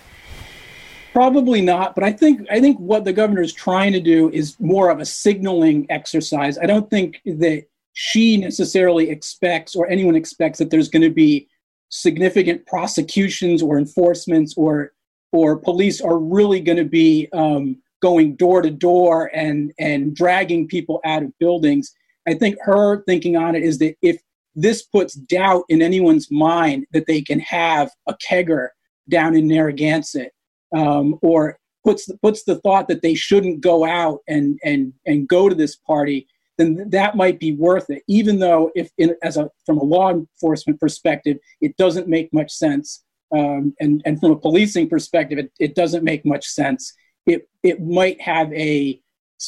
Probably 1.14 1.62
not, 1.62 1.94
but 1.94 2.04
I 2.04 2.12
think 2.12 2.46
I 2.50 2.60
think 2.60 2.78
what 2.78 3.04
the 3.04 3.14
governor 3.14 3.40
is 3.40 3.54
trying 3.54 3.92
to 3.92 4.00
do 4.00 4.30
is 4.30 4.60
more 4.60 4.90
of 4.90 5.00
a 5.00 5.06
signaling 5.06 5.86
exercise. 5.88 6.58
I 6.58 6.66
don't 6.66 6.90
think 6.90 7.22
that 7.24 7.64
she 7.94 8.36
necessarily 8.36 9.08
expects 9.08 9.74
or 9.74 9.88
anyone 9.88 10.14
expects 10.14 10.58
that 10.58 10.70
there's 10.70 10.88
going 10.88 11.02
to 11.02 11.10
be 11.10 11.48
significant 11.88 12.66
prosecutions 12.66 13.62
or 13.62 13.78
enforcements 13.78 14.54
or 14.56 14.92
or 15.32 15.58
police 15.58 16.00
are 16.00 16.18
really 16.18 16.60
going 16.60 16.78
to 16.78 16.84
be 16.84 17.28
um, 17.32 17.76
going 18.00 18.36
door 18.36 18.62
to 18.62 18.70
door 18.70 19.30
and 19.34 19.72
and 19.78 20.14
dragging 20.14 20.66
people 20.66 21.00
out 21.04 21.22
of 21.22 21.38
buildings. 21.38 21.92
I 22.26 22.34
think 22.34 22.56
her 22.62 23.02
thinking 23.04 23.36
on 23.36 23.54
it 23.54 23.62
is 23.62 23.78
that 23.78 23.96
if 24.02 24.20
this 24.54 24.82
puts 24.82 25.14
doubt 25.14 25.64
in 25.68 25.82
anyone's 25.82 26.30
mind 26.30 26.86
that 26.92 27.06
they 27.06 27.22
can 27.22 27.40
have 27.40 27.90
a 28.08 28.14
kegger 28.14 28.68
down 29.08 29.36
in 29.36 29.46
Narragansett, 29.46 30.32
um, 30.76 31.18
or 31.22 31.58
puts 31.84 32.06
the, 32.06 32.18
puts 32.18 32.44
the 32.44 32.56
thought 32.60 32.88
that 32.88 33.02
they 33.02 33.14
shouldn't 33.14 33.60
go 33.60 33.84
out 33.84 34.20
and 34.28 34.58
and 34.64 34.92
and 35.06 35.28
go 35.28 35.48
to 35.48 35.54
this 35.54 35.76
party, 35.76 36.26
then 36.58 36.88
that 36.90 37.16
might 37.16 37.38
be 37.38 37.54
worth 37.54 37.88
it. 37.88 38.02
Even 38.08 38.38
though, 38.38 38.70
if 38.74 38.90
in, 38.98 39.14
as 39.22 39.36
a 39.36 39.50
from 39.64 39.78
a 39.78 39.84
law 39.84 40.10
enforcement 40.10 40.80
perspective, 40.80 41.38
it 41.60 41.76
doesn't 41.76 42.08
make 42.08 42.32
much 42.32 42.50
sense 42.50 43.04
um, 43.32 43.74
and 43.80 44.02
and 44.04 44.20
from 44.20 44.32
a 44.32 44.36
policing 44.36 44.88
perspective, 44.88 45.38
it, 45.38 45.52
it 45.58 45.74
doesn't 45.74 46.04
make 46.04 46.24
much 46.24 46.46
sense. 46.46 46.94
It 47.26 47.48
it 47.62 47.82
might 47.82 48.20
have 48.20 48.52
a, 48.52 49.00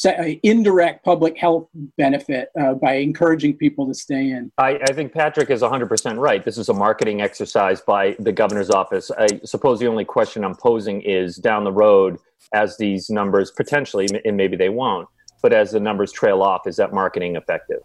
a 0.05 0.39
indirect 0.43 1.03
public 1.03 1.37
health 1.37 1.67
benefit 1.97 2.49
uh, 2.59 2.75
by 2.75 2.95
encouraging 2.95 3.57
people 3.57 3.87
to 3.87 3.93
stay 3.93 4.29
in. 4.29 4.51
I, 4.57 4.79
I 4.87 4.93
think 4.93 5.13
Patrick 5.13 5.49
is 5.49 5.61
100% 5.61 6.19
right. 6.19 6.45
This 6.45 6.57
is 6.57 6.69
a 6.69 6.73
marketing 6.73 7.21
exercise 7.21 7.81
by 7.81 8.15
the 8.19 8.31
governor's 8.31 8.69
office. 8.69 9.09
I 9.17 9.27
suppose 9.45 9.79
the 9.79 9.87
only 9.87 10.05
question 10.05 10.43
I'm 10.43 10.55
posing 10.55 11.01
is 11.01 11.37
down 11.37 11.63
the 11.63 11.71
road, 11.71 12.19
as 12.53 12.77
these 12.77 13.09
numbers 13.09 13.51
potentially, 13.51 14.07
and 14.25 14.37
maybe 14.37 14.57
they 14.57 14.69
won't, 14.69 15.07
but 15.41 15.53
as 15.53 15.71
the 15.71 15.79
numbers 15.79 16.11
trail 16.11 16.43
off, 16.43 16.67
is 16.67 16.75
that 16.75 16.93
marketing 16.93 17.35
effective? 17.35 17.79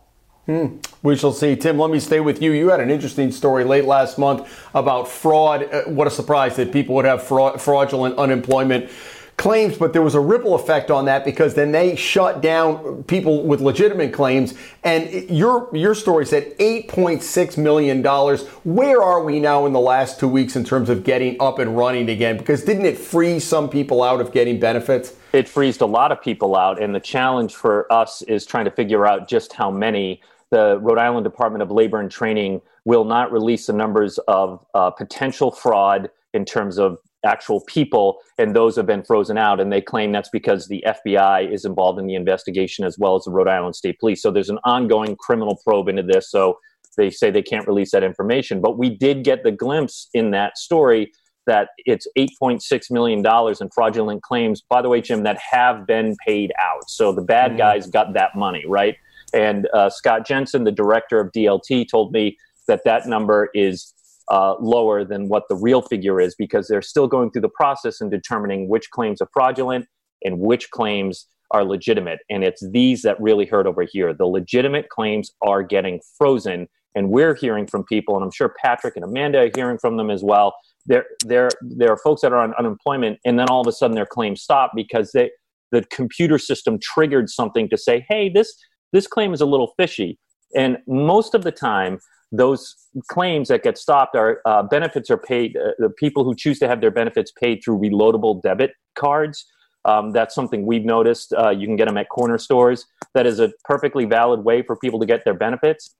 Hmm. 0.46 0.76
We 1.02 1.16
shall 1.16 1.32
see. 1.32 1.56
Tim, 1.56 1.78
let 1.78 1.90
me 1.90 1.98
stay 1.98 2.20
with 2.20 2.40
you. 2.40 2.52
You 2.52 2.68
had 2.68 2.78
an 2.78 2.88
interesting 2.88 3.32
story 3.32 3.64
late 3.64 3.84
last 3.84 4.16
month 4.16 4.48
about 4.74 5.08
fraud. 5.08 5.68
Uh, 5.72 5.82
what 5.84 6.06
a 6.06 6.10
surprise 6.10 6.54
that 6.56 6.72
people 6.72 6.94
would 6.94 7.04
have 7.04 7.22
fraud, 7.22 7.60
fraudulent 7.60 8.16
unemployment 8.16 8.88
claims, 9.36 9.76
but 9.76 9.92
there 9.92 10.02
was 10.02 10.14
a 10.14 10.20
ripple 10.20 10.54
effect 10.54 10.90
on 10.90 11.04
that 11.04 11.24
because 11.24 11.54
then 11.54 11.72
they 11.72 11.94
shut 11.94 12.40
down 12.40 13.02
people 13.04 13.42
with 13.42 13.60
legitimate 13.60 14.12
claims. 14.12 14.54
And 14.84 15.28
your 15.28 15.68
your 15.74 15.94
story 15.96 16.24
said 16.24 16.56
8.6 16.58 17.58
million 17.58 18.00
dollars. 18.00 18.46
Where 18.64 19.02
are 19.02 19.22
we 19.22 19.40
now 19.40 19.66
in 19.66 19.72
the 19.72 19.80
last 19.80 20.20
two 20.20 20.28
weeks 20.28 20.56
in 20.56 20.64
terms 20.64 20.88
of 20.88 21.04
getting 21.04 21.36
up 21.40 21.58
and 21.58 21.76
running 21.76 22.08
again? 22.08 22.38
Because 22.38 22.64
didn't 22.64 22.86
it 22.86 22.96
freeze 22.96 23.44
some 23.44 23.68
people 23.68 24.02
out 24.02 24.20
of 24.20 24.32
getting 24.32 24.60
benefits? 24.60 25.14
It 25.32 25.48
freezed 25.48 25.80
a 25.80 25.86
lot 25.86 26.12
of 26.12 26.22
people 26.22 26.56
out, 26.56 26.80
and 26.80 26.94
the 26.94 27.00
challenge 27.00 27.54
for 27.54 27.92
us 27.92 28.22
is 28.22 28.46
trying 28.46 28.64
to 28.64 28.70
figure 28.70 29.06
out 29.06 29.28
just 29.28 29.52
how 29.52 29.70
many 29.70 30.20
the 30.56 30.78
Rhode 30.80 30.98
Island 30.98 31.24
Department 31.24 31.62
of 31.62 31.70
Labor 31.70 32.00
and 32.00 32.10
Training 32.10 32.62
will 32.86 33.04
not 33.04 33.30
release 33.30 33.66
the 33.66 33.74
numbers 33.74 34.16
of 34.26 34.64
uh, 34.72 34.90
potential 34.90 35.50
fraud 35.50 36.08
in 36.32 36.46
terms 36.46 36.78
of 36.78 36.96
actual 37.26 37.60
people, 37.66 38.18
and 38.38 38.56
those 38.56 38.74
have 38.76 38.86
been 38.86 39.02
frozen 39.02 39.36
out. 39.36 39.60
And 39.60 39.70
they 39.70 39.82
claim 39.82 40.12
that's 40.12 40.30
because 40.30 40.66
the 40.68 40.82
FBI 40.86 41.52
is 41.52 41.66
involved 41.66 41.98
in 41.98 42.06
the 42.06 42.14
investigation 42.14 42.86
as 42.86 42.98
well 42.98 43.16
as 43.16 43.24
the 43.24 43.32
Rhode 43.32 43.48
Island 43.48 43.76
State 43.76 44.00
Police. 44.00 44.22
So 44.22 44.30
there's 44.30 44.48
an 44.48 44.58
ongoing 44.64 45.14
criminal 45.16 45.60
probe 45.62 45.88
into 45.88 46.02
this. 46.02 46.30
So 46.30 46.58
they 46.96 47.10
say 47.10 47.30
they 47.30 47.42
can't 47.42 47.66
release 47.66 47.90
that 47.90 48.02
information. 48.02 48.62
But 48.62 48.78
we 48.78 48.96
did 48.96 49.24
get 49.24 49.42
the 49.42 49.52
glimpse 49.52 50.08
in 50.14 50.30
that 50.30 50.56
story 50.56 51.12
that 51.46 51.68
it's 51.84 52.06
$8.6 52.18 52.90
million 52.90 53.18
in 53.60 53.70
fraudulent 53.74 54.22
claims, 54.22 54.62
by 54.62 54.80
the 54.80 54.88
way, 54.88 55.02
Jim, 55.02 55.22
that 55.24 55.38
have 55.38 55.86
been 55.86 56.16
paid 56.26 56.50
out. 56.58 56.88
So 56.88 57.12
the 57.12 57.22
bad 57.22 57.52
mm. 57.52 57.58
guys 57.58 57.86
got 57.88 58.14
that 58.14 58.34
money, 58.34 58.64
right? 58.66 58.96
And 59.34 59.68
uh, 59.72 59.90
Scott 59.90 60.26
Jensen, 60.26 60.64
the 60.64 60.72
director 60.72 61.20
of 61.20 61.32
DLT, 61.32 61.88
told 61.88 62.12
me 62.12 62.36
that 62.68 62.82
that 62.84 63.06
number 63.06 63.50
is 63.54 63.92
uh, 64.30 64.54
lower 64.60 65.04
than 65.04 65.28
what 65.28 65.44
the 65.48 65.56
real 65.56 65.82
figure 65.82 66.20
is 66.20 66.34
because 66.34 66.68
they're 66.68 66.82
still 66.82 67.06
going 67.06 67.30
through 67.30 67.42
the 67.42 67.48
process 67.48 68.00
and 68.00 68.10
determining 68.10 68.68
which 68.68 68.90
claims 68.90 69.20
are 69.20 69.28
fraudulent 69.32 69.86
and 70.24 70.40
which 70.40 70.70
claims 70.70 71.26
are 71.52 71.64
legitimate. 71.64 72.20
And 72.28 72.42
it's 72.42 72.66
these 72.70 73.02
that 73.02 73.20
really 73.20 73.46
hurt 73.46 73.66
over 73.66 73.86
here. 73.90 74.12
The 74.12 74.26
legitimate 74.26 74.88
claims 74.88 75.30
are 75.42 75.62
getting 75.62 76.00
frozen. 76.18 76.68
And 76.96 77.10
we're 77.10 77.34
hearing 77.34 77.66
from 77.66 77.84
people, 77.84 78.16
and 78.16 78.24
I'm 78.24 78.32
sure 78.32 78.54
Patrick 78.64 78.96
and 78.96 79.04
Amanda 79.04 79.40
are 79.40 79.50
hearing 79.54 79.78
from 79.78 79.98
them 79.98 80.10
as 80.10 80.22
well. 80.24 80.54
There, 80.86 81.04
there, 81.26 81.50
there 81.60 81.92
are 81.92 81.98
folks 81.98 82.22
that 82.22 82.32
are 82.32 82.42
on 82.42 82.54
unemployment, 82.58 83.18
and 83.24 83.38
then 83.38 83.48
all 83.48 83.60
of 83.60 83.66
a 83.66 83.72
sudden 83.72 83.94
their 83.94 84.06
claims 84.06 84.40
stop 84.40 84.72
because 84.74 85.12
they, 85.12 85.30
the 85.72 85.84
computer 85.92 86.38
system 86.38 86.78
triggered 86.80 87.28
something 87.28 87.68
to 87.68 87.76
say, 87.76 88.06
hey, 88.08 88.30
this 88.30 88.56
this 88.92 89.06
claim 89.06 89.32
is 89.32 89.40
a 89.40 89.46
little 89.46 89.72
fishy. 89.76 90.18
And 90.54 90.78
most 90.86 91.34
of 91.34 91.42
the 91.42 91.52
time, 91.52 91.98
those 92.32 92.74
claims 93.08 93.48
that 93.48 93.62
get 93.62 93.78
stopped 93.78 94.16
are 94.16 94.40
uh, 94.44 94.62
benefits 94.62 95.10
are 95.10 95.18
paid. 95.18 95.56
Uh, 95.56 95.72
the 95.78 95.90
people 95.90 96.24
who 96.24 96.34
choose 96.34 96.58
to 96.58 96.68
have 96.68 96.80
their 96.80 96.90
benefits 96.90 97.32
paid 97.32 97.60
through 97.64 97.78
reloadable 97.78 98.42
debit 98.42 98.72
cards. 98.96 99.46
Um, 99.84 100.10
that's 100.10 100.34
something 100.34 100.66
we've 100.66 100.84
noticed. 100.84 101.32
Uh, 101.32 101.50
you 101.50 101.66
can 101.66 101.76
get 101.76 101.86
them 101.86 101.96
at 101.96 102.08
corner 102.08 102.38
stores. 102.38 102.86
That 103.14 103.26
is 103.26 103.38
a 103.38 103.52
perfectly 103.64 104.04
valid 104.04 104.44
way 104.44 104.62
for 104.62 104.76
people 104.76 104.98
to 104.98 105.06
get 105.06 105.24
their 105.24 105.34
benefits. 105.34 105.94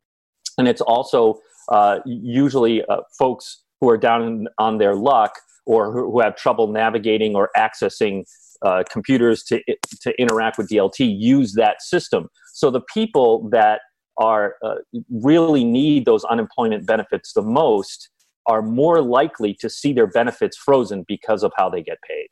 And 0.59 0.67
it's 0.67 0.81
also 0.81 1.39
uh, 1.69 2.01
usually 2.05 2.85
uh, 2.85 3.03
folks 3.19 3.63
who 3.81 3.89
are 3.91 3.99
down 3.99 4.47
on 4.59 4.79
their 4.79 4.95
luck 4.95 5.39
or 5.67 5.93
who, 5.93 6.21
have 6.21 6.37
trouble 6.37 6.69
navigating 6.69 7.35
or 7.35 7.51
accessing 7.57 8.25
uh, 8.63 8.83
computers 8.91 9.43
to, 9.43 9.61
to 10.01 10.13
interact 10.21 10.59
with 10.59 10.69
DLT 10.69 11.15
use 11.19 11.55
that 11.55 11.83
system. 11.83 12.29
So 12.57 12.71
the 12.71 12.81
people 12.81 13.51
that 13.51 13.83
are 14.17 14.55
uh, 14.65 14.77
really 15.11 15.63
need 15.63 16.07
those 16.07 16.25
unemployment 16.25 16.87
benefits 16.87 17.35
the 17.35 17.43
most 17.43 18.09
are 18.47 18.63
more 18.63 19.03
likely 19.03 19.53
to 19.61 19.69
see 19.69 19.93
their 19.93 20.07
benefits 20.07 20.57
frozen 20.57 21.05
because 21.07 21.43
of 21.43 21.53
how 21.55 21.69
they 21.69 21.83
get 21.83 21.99
paid. 22.09 22.29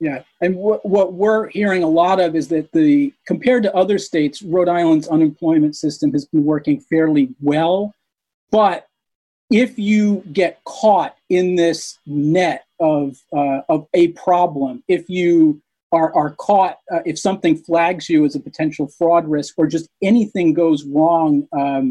Yeah, 0.00 0.22
and 0.40 0.56
what, 0.56 0.86
what 0.86 1.12
we're 1.12 1.50
hearing 1.50 1.82
a 1.82 1.88
lot 1.88 2.20
of 2.20 2.34
is 2.34 2.48
that 2.48 2.72
the 2.72 3.12
compared 3.26 3.64
to 3.64 3.74
other 3.74 3.98
states, 3.98 4.40
Rhode 4.40 4.68
Island's 4.68 5.08
unemployment 5.08 5.76
system 5.76 6.10
has 6.12 6.24
been 6.24 6.44
working 6.44 6.80
fairly 6.80 7.34
well. 7.42 7.94
But 8.50 8.86
if 9.50 9.78
you 9.78 10.24
get 10.32 10.64
caught 10.64 11.16
in 11.28 11.56
this 11.56 11.98
net 12.06 12.64
of 12.80 13.18
uh, 13.30 13.60
of 13.68 13.88
a 13.92 14.08
problem, 14.08 14.82
if 14.88 15.10
you 15.10 15.60
are, 15.96 16.10
are 16.20 16.32
caught, 16.46 16.76
uh, 16.92 17.02
if 17.10 17.16
something 17.28 17.54
flags 17.68 18.04
you 18.12 18.20
as 18.26 18.34
a 18.36 18.46
potential 18.48 18.86
fraud 18.98 19.24
risk 19.36 19.52
or 19.58 19.66
just 19.76 19.86
anything 20.12 20.48
goes 20.62 20.80
wrong 20.94 21.30
um, 21.62 21.84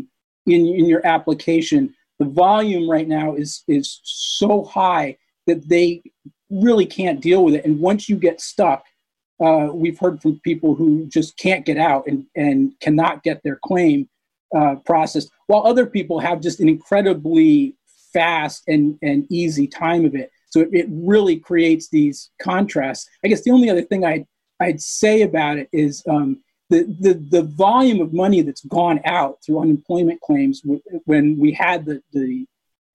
in, 0.54 0.62
in 0.80 0.86
your 0.94 1.04
application, 1.16 1.82
the 2.22 2.30
volume 2.46 2.86
right 2.96 3.10
now 3.20 3.28
is, 3.44 3.52
is 3.68 3.88
so 4.04 4.52
high 4.64 5.08
that 5.48 5.62
they 5.74 5.88
really 6.68 6.88
can't 7.00 7.20
deal 7.30 7.42
with 7.46 7.56
it. 7.58 7.66
And 7.66 7.80
once 7.80 8.04
you 8.10 8.18
get 8.28 8.40
stuck, 8.54 8.82
uh, 9.46 9.68
we've 9.82 10.00
heard 10.04 10.22
from 10.22 10.40
people 10.50 10.72
who 10.80 10.90
just 11.18 11.32
can't 11.46 11.66
get 11.70 11.78
out 11.78 12.04
and, 12.10 12.26
and 12.36 12.58
cannot 12.86 13.24
get 13.28 13.38
their 13.44 13.60
claim 13.70 14.08
uh, 14.58 14.76
processed, 14.86 15.30
while 15.48 15.64
other 15.66 15.86
people 15.86 16.18
have 16.20 16.40
just 16.48 16.60
an 16.64 16.70
incredibly 16.70 17.76
fast 18.14 18.64
and, 18.74 18.98
and 19.02 19.28
easy 19.30 19.68
time 19.68 20.06
of 20.06 20.16
it. 20.16 20.30
So 20.56 20.62
it, 20.62 20.70
it 20.72 20.86
really 20.90 21.36
creates 21.36 21.90
these 21.90 22.32
contrasts. 22.42 23.10
I 23.26 23.28
guess 23.28 23.44
the 23.44 23.52
only 23.52 23.70
other 23.70 23.82
thing 23.82 24.06
I'd, 24.06 24.26
I'd 24.62 24.80
say 24.80 25.24
about 25.24 25.58
it 25.58 25.68
is 25.74 26.02
um, 26.08 26.42
the, 26.70 26.86
the, 26.98 27.14
the 27.16 27.44
volume 27.44 28.00
of 28.00 28.14
money 28.14 28.40
that's 28.40 28.64
gone 28.64 29.02
out 29.04 29.40
through 29.46 29.60
unemployment 29.60 30.22
claims 30.22 30.62
when 31.04 31.38
we 31.38 31.52
had 31.52 31.84
the, 31.86 32.02
the, 32.14 32.46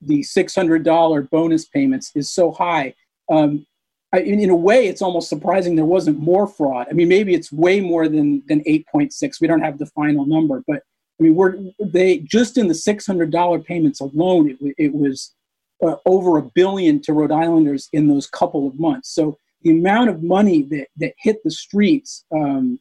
the 0.00 0.20
$600 0.20 1.28
bonus 1.28 1.66
payments 1.66 2.12
is 2.14 2.30
so 2.32 2.50
high. 2.50 2.94
Um, 3.30 3.66
I, 4.10 4.20
in, 4.20 4.40
in, 4.40 4.48
a 4.48 4.56
way, 4.56 4.86
it's 4.86 5.02
almost 5.02 5.28
surprising 5.28 5.76
there 5.76 5.84
wasn't 5.84 6.18
more 6.18 6.46
fraud. 6.46 6.86
I 6.88 6.94
mean, 6.94 7.08
maybe 7.08 7.34
it's 7.34 7.52
way 7.52 7.78
more 7.78 8.08
than, 8.08 8.42
than 8.48 8.64
8.6. 8.64 9.38
We 9.38 9.48
don't 9.48 9.60
have 9.60 9.78
the 9.78 9.84
final 9.84 10.24
number, 10.24 10.64
but 10.66 10.82
I 11.20 11.24
mean, 11.24 11.34
we're 11.34 11.58
they 11.78 12.20
just 12.20 12.56
in 12.56 12.66
the 12.66 12.74
six 12.74 13.06
hundred 13.06 13.30
dollar 13.30 13.58
payments 13.58 14.00
alone, 14.00 14.56
it, 14.58 14.74
it 14.78 14.94
was 14.94 15.34
uh, 15.82 15.96
over 16.06 16.38
a 16.38 16.42
billion 16.42 17.00
to 17.02 17.12
Rhode 17.12 17.32
Islanders 17.32 17.88
in 17.92 18.08
those 18.08 18.26
couple 18.26 18.66
of 18.66 18.78
months. 18.78 19.10
So 19.10 19.38
the 19.62 19.70
amount 19.70 20.10
of 20.10 20.22
money 20.22 20.62
that 20.64 20.88
that 20.96 21.14
hit 21.18 21.42
the 21.44 21.50
streets 21.50 22.24
um, 22.32 22.78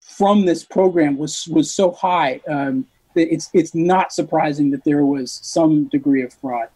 from 0.00 0.46
this 0.46 0.64
program 0.64 1.16
was 1.16 1.46
was 1.48 1.74
so 1.74 1.92
high. 1.92 2.40
Um, 2.48 2.86
that 3.14 3.32
it's 3.32 3.50
it's 3.52 3.74
not 3.74 4.12
surprising 4.12 4.70
that 4.70 4.84
there 4.84 5.04
was 5.04 5.40
some 5.42 5.84
degree 5.88 6.22
of 6.22 6.32
fraud. 6.34 6.68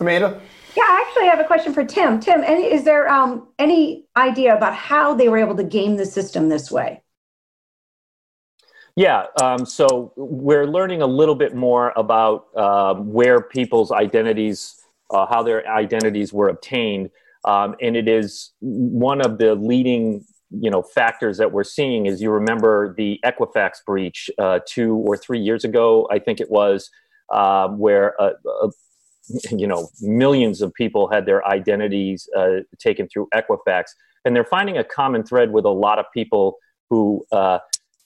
Amanda. 0.00 0.40
Yeah, 0.76 0.84
I 0.84 1.04
actually 1.06 1.26
have 1.26 1.40
a 1.40 1.44
question 1.44 1.72
for 1.72 1.84
Tim. 1.84 2.20
Tim, 2.20 2.44
any, 2.44 2.64
is 2.64 2.84
there 2.84 3.08
um, 3.08 3.48
any 3.58 4.04
idea 4.14 4.54
about 4.54 4.74
how 4.74 5.14
they 5.14 5.28
were 5.28 5.38
able 5.38 5.56
to 5.56 5.64
game 5.64 5.96
the 5.96 6.04
system 6.04 6.50
this 6.50 6.70
way? 6.70 7.02
Yeah, 8.96 9.26
um, 9.42 9.66
so 9.66 10.14
we're 10.16 10.66
learning 10.66 11.02
a 11.02 11.06
little 11.06 11.34
bit 11.34 11.54
more 11.54 11.92
about 11.96 12.46
um, 12.56 13.12
where 13.12 13.42
people's 13.42 13.92
identities, 13.92 14.74
uh, 15.10 15.26
how 15.26 15.42
their 15.42 15.68
identities 15.68 16.32
were 16.32 16.48
obtained, 16.48 17.10
um, 17.44 17.76
and 17.82 17.94
it 17.94 18.08
is 18.08 18.54
one 18.60 19.20
of 19.20 19.36
the 19.36 19.54
leading, 19.54 20.24
you 20.50 20.70
know, 20.70 20.82
factors 20.82 21.36
that 21.36 21.52
we're 21.52 21.62
seeing. 21.62 22.06
Is 22.06 22.22
you 22.22 22.30
remember 22.30 22.94
the 22.96 23.20
Equifax 23.22 23.84
breach 23.86 24.30
uh, 24.38 24.60
two 24.66 24.94
or 24.94 25.18
three 25.18 25.40
years 25.40 25.62
ago? 25.62 26.08
I 26.10 26.18
think 26.18 26.40
it 26.40 26.50
was 26.50 26.90
um, 27.30 27.78
where, 27.78 28.18
uh, 28.18 28.30
uh, 28.62 28.70
you 29.50 29.66
know, 29.66 29.90
millions 30.00 30.62
of 30.62 30.72
people 30.72 31.08
had 31.08 31.26
their 31.26 31.46
identities 31.46 32.30
uh, 32.34 32.60
taken 32.78 33.08
through 33.08 33.28
Equifax, 33.34 33.84
and 34.24 34.34
they're 34.34 34.42
finding 34.44 34.78
a 34.78 34.84
common 34.84 35.22
thread 35.22 35.52
with 35.52 35.66
a 35.66 35.70
lot 35.70 35.98
of 35.98 36.06
people 36.14 36.56
who 36.88 37.26
uh, 37.30 37.58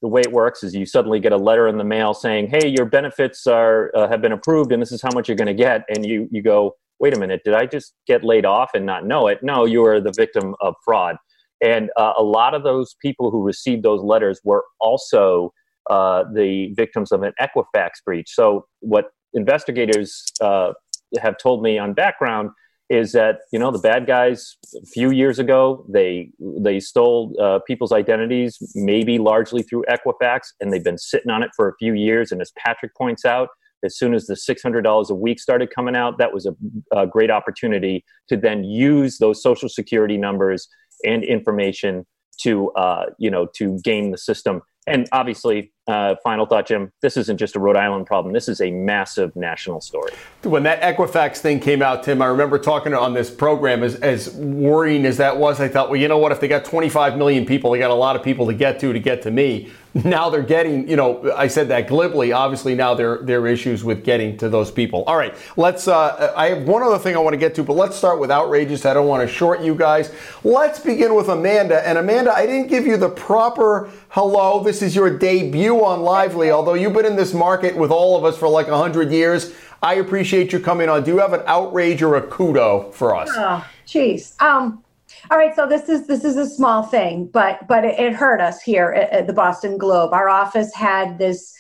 the 0.03 0.09
way 0.09 0.21
it 0.23 0.33
works 0.33 0.63
is 0.63 0.75
you 0.75 0.87
suddenly 0.87 1.21
get 1.21 1.33
a 1.33 1.37
letter 1.37 1.69
in 1.69 1.77
the 1.77 1.85
mail 1.85 2.15
saying, 2.15 2.49
"Hey, 2.49 2.69
your 2.69 2.87
benefits 2.87 3.47
are 3.47 3.91
uh, 3.95 4.09
have 4.09 4.23
been 4.23 4.33
approved, 4.33 4.73
and 4.73 4.81
this 4.81 4.93
is 4.93 5.03
how 5.03 5.11
much 5.15 5.29
you're 5.29 5.37
going 5.37 5.47
to 5.47 5.55
get." 5.55 5.85
And 5.89 6.05
you 6.07 6.29
you 6.31 6.43
go, 6.43 6.77
"Wait 6.99 7.15
a 7.15 7.19
minute, 7.19 7.43
did 7.45 7.55
I 7.55 7.67
just 7.67 7.95
get 8.07 8.25
laid 8.25 8.47
off 8.47 8.71
and 8.75 8.87
not 8.87 9.07
know 9.07 9.27
it?" 9.29 9.43
No, 9.43 9.65
you 9.65 9.85
are 9.85 10.01
the 10.01 10.13
victim 10.17 10.55
of 10.61 10.75
fraud. 10.85 11.17
And 11.63 11.91
uh, 11.97 12.15
a 12.17 12.23
lot 12.23 12.55
of 12.55 12.63
those 12.63 12.97
people 13.03 13.31
who 13.31 13.43
received 13.43 13.83
those 13.83 14.03
letters 14.03 14.41
were 14.45 14.65
also 14.81 15.53
uh, 15.91 16.25
the 16.35 16.73
victims 16.75 17.13
of 17.13 17.23
an 17.23 17.33
Equifax 17.41 17.91
breach. 18.05 18.31
So 18.31 18.67
what 18.81 19.11
investigators 19.35 20.25
uh, 20.41 20.73
have 21.21 21.37
told 21.37 21.63
me 21.63 21.79
on 21.79 21.93
background 21.93 22.51
is 22.90 23.12
that 23.12 23.38
you 23.53 23.59
know 23.59 23.70
the 23.70 23.79
bad 23.79 24.07
guys 24.07 24.57
a 24.76 24.85
few 24.87 25.11
years 25.11 25.38
ago 25.38 25.87
they 25.88 26.29
they 26.59 26.81
stole 26.81 27.33
uh, 27.40 27.61
people's 27.66 27.92
identities 27.92 28.59
maybe 28.74 29.18
largely 29.18 29.62
through 29.62 29.85
equifax 29.88 30.40
and 30.61 30.72
they've 30.72 30.85
been 30.85 30.98
sitting 30.98 31.31
on 31.31 31.42
it 31.42 31.50
for 31.57 31.68
a 31.68 31.74
few 31.79 31.94
years. 31.94 32.33
And 32.33 32.40
as 32.42 32.53
patrick 32.59 32.94
points 32.96 33.24
out 33.24 33.48
as 33.83 33.96
soon 33.96 34.12
as 34.12 34.26
the 34.26 34.35
$600 34.35 35.09
a 35.09 35.14
week 35.14 35.40
started 35.40 35.70
coming 35.74 35.96
out 35.96 36.18
that 36.18 36.35
was 36.35 36.46
a, 36.46 36.55
a 36.94 37.07
great 37.07 37.31
opportunity 37.31 38.05
to 38.29 38.37
then 38.37 38.64
use 38.64 39.18
those 39.18 39.42
social 39.42 39.68
security 39.68 40.18
numbers 40.18 40.68
and 41.07 41.24
information 41.24 42.05
to 42.40 42.70
uh, 42.72 43.07
you 43.18 43.31
know 43.31 43.46
to 43.55 43.79
game 43.85 44.11
the 44.11 44.18
system. 44.18 44.62
And 44.87 45.09
obviously, 45.12 45.72
uh, 45.87 46.14
final 46.23 46.47
thought, 46.47 46.66
Jim, 46.66 46.93
this 47.01 47.16
isn't 47.16 47.38
just 47.38 47.57
a 47.57 47.59
Rhode 47.59 47.77
Island 47.77 48.07
problem. 48.07 48.33
This 48.33 48.49
is 48.49 48.61
a 48.61 48.71
massive 48.71 49.35
national 49.35 49.81
story. 49.81 50.12
When 50.43 50.62
that 50.62 50.81
Equifax 50.83 51.38
thing 51.38 51.61
came 51.61 51.83
out, 51.83 52.03
Tim, 52.03 52.23
I 52.23 52.27
remember 52.27 52.59
talking 52.59 52.95
on 52.95 53.14
this 53.14 53.31
program, 53.31 53.83
as, 53.83 53.97
as 53.97 54.33
worrying 54.35 55.05
as 55.07 55.16
that 55.16 55.37
was, 55.37 55.61
I 55.61 55.69
thought, 55.69 55.90
well, 55.90 56.01
you 56.01 56.09
know 56.09 56.19
what? 56.19 56.33
If 56.33 56.40
they 56.40 56.49
got 56.49 56.64
25 56.64 57.16
million 57.16 57.45
people, 57.45 57.73
they 57.73 57.79
got 57.79 57.90
a 57.90 57.95
lot 57.95 58.14
of 58.14 58.23
people 58.23 58.47
to 58.47 58.55
get 58.55 58.79
to 58.81 58.93
to 58.93 58.99
get 58.99 59.23
to 59.23 59.31
me. 59.31 59.71
Now 59.93 60.31
they're 60.31 60.43
getting, 60.43 60.88
you 60.88 60.95
know, 60.95 61.33
I 61.33 61.49
said 61.49 61.69
that 61.69 61.88
glibly. 61.88 62.31
Obviously, 62.31 62.77
now 62.77 62.95
there, 62.95 63.19
there 63.23 63.40
are 63.40 63.49
issues 63.49 63.83
with 63.83 64.05
getting 64.05 64.37
to 64.37 64.49
those 64.49 64.71
people. 64.71 65.03
All 65.05 65.16
right, 65.16 65.35
let's, 65.57 65.88
uh, 65.88 66.33
I 66.37 66.51
have 66.51 66.62
one 66.69 66.85
other 66.85 66.99
thing 66.99 67.16
I 67.16 67.19
want 67.19 67.35
to 67.35 67.38
get 67.38 67.57
to, 67.57 67.64
but 67.64 67.73
let's 67.73 67.97
start 67.97 68.21
with 68.21 68.31
outrageous. 68.31 68.87
I 68.87 68.95
don't 68.95 69.09
want 69.09 69.29
to 69.29 69.35
short 69.35 69.61
you 69.61 69.75
guys. 69.75 70.12
Let's 70.45 70.79
begin 70.79 71.16
with 71.16 71.29
Amanda. 71.29 71.87
And 71.87 71.99
Amanda, 71.99 72.33
I 72.33 72.47
didn't 72.47 72.69
give 72.69 72.87
you 72.87 72.97
the 72.97 73.09
proper 73.09 73.90
hello. 74.11 74.62
This 74.62 74.81
is 74.81 74.95
your 74.95 75.19
debut 75.19 75.69
on 75.78 76.00
Lively, 76.00 76.50
although 76.50 76.74
you've 76.74 76.92
been 76.92 77.06
in 77.06 77.16
this 77.16 77.33
market 77.33 77.76
with 77.76 77.90
all 77.90 78.16
of 78.16 78.24
us 78.24 78.37
for 78.37 78.48
like 78.48 78.68
100 78.68 79.11
years. 79.11 79.54
I 79.83 79.94
appreciate 79.94 80.52
you 80.52 80.61
coming 80.61 80.88
on. 80.88 81.04
Do 81.04 81.12
you 81.12 81.18
have 81.18 81.33
an 81.33 81.42
outrage 81.46 82.02
or 82.02 82.16
a 82.16 82.22
kudo 82.22 82.92
for 82.92 83.14
us? 83.14 83.30
Oh, 83.33 83.66
jeez. 83.87 84.40
Um, 84.42 84.85
all 85.30 85.38
right, 85.38 85.54
so 85.54 85.66
this 85.66 85.88
is 85.88 86.06
this 86.06 86.24
is 86.24 86.37
a 86.37 86.48
small 86.48 86.83
thing, 86.83 87.26
but 87.26 87.66
but 87.66 87.85
it, 87.85 87.98
it 87.98 88.12
hurt 88.12 88.40
us 88.40 88.62
here 88.62 88.90
at, 88.90 89.11
at, 89.11 89.26
the 89.26 89.33
Boston 89.33 89.78
Globe. 89.78 90.12
Our 90.12 90.28
office 90.28 90.74
had 90.74 91.18
this 91.18 91.54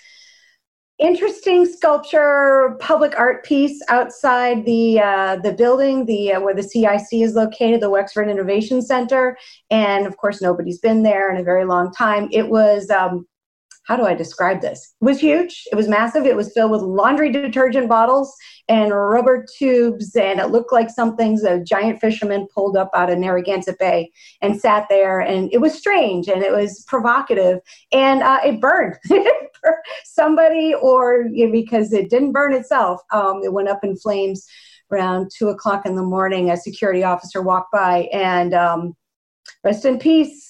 interesting 0.98 1.64
sculpture, 1.64 2.76
public 2.78 3.18
art 3.18 3.44
piece 3.44 3.80
outside 3.88 4.64
the 4.66 5.00
uh, 5.00 5.36
the 5.36 5.52
building, 5.52 6.06
the 6.06 6.34
uh, 6.34 6.40
where 6.40 6.54
the 6.54 6.62
CIC 6.62 7.08
is 7.12 7.34
located, 7.34 7.80
the 7.80 7.90
Wexford 7.90 8.28
Innovation 8.28 8.82
Center, 8.82 9.36
and 9.70 10.06
of 10.06 10.16
course 10.16 10.40
nobody's 10.40 10.78
been 10.78 11.02
there 11.02 11.32
in 11.32 11.40
a 11.40 11.44
very 11.44 11.64
long 11.64 11.92
time. 11.92 12.28
It 12.30 12.48
was 12.48 12.90
um, 12.90 13.26
how 13.90 13.96
do 13.96 14.06
I 14.06 14.14
describe 14.14 14.60
this? 14.60 14.94
It 15.00 15.04
was 15.04 15.18
huge. 15.18 15.64
It 15.72 15.74
was 15.74 15.88
massive. 15.88 16.24
It 16.24 16.36
was 16.36 16.52
filled 16.52 16.70
with 16.70 16.80
laundry 16.80 17.32
detergent 17.32 17.88
bottles 17.88 18.32
and 18.68 18.94
rubber 18.94 19.44
tubes, 19.58 20.14
and 20.14 20.38
it 20.38 20.52
looked 20.52 20.72
like 20.72 20.90
something 20.90 21.36
a 21.44 21.58
giant 21.58 22.00
fisherman 22.00 22.46
pulled 22.54 22.76
up 22.76 22.90
out 22.94 23.10
of 23.10 23.18
Narragansett 23.18 23.80
Bay 23.80 24.12
and 24.42 24.60
sat 24.60 24.86
there. 24.88 25.18
And 25.18 25.52
it 25.52 25.60
was 25.60 25.74
strange 25.74 26.28
and 26.28 26.40
it 26.40 26.52
was 26.52 26.84
provocative, 26.86 27.58
and 27.90 28.22
uh, 28.22 28.38
it 28.44 28.60
burned. 28.60 28.94
Somebody, 30.04 30.72
or 30.72 31.24
you 31.32 31.46
know, 31.46 31.52
because 31.52 31.92
it 31.92 32.10
didn't 32.10 32.30
burn 32.30 32.54
itself, 32.54 33.00
um, 33.12 33.40
it 33.42 33.52
went 33.52 33.68
up 33.68 33.82
in 33.82 33.96
flames 33.96 34.46
around 34.92 35.32
two 35.36 35.48
o'clock 35.48 35.84
in 35.84 35.96
the 35.96 36.04
morning. 36.04 36.48
A 36.48 36.56
security 36.56 37.02
officer 37.02 37.42
walked 37.42 37.72
by, 37.72 38.08
and 38.12 38.54
um, 38.54 38.94
rest 39.64 39.84
in 39.84 39.98
peace 39.98 40.49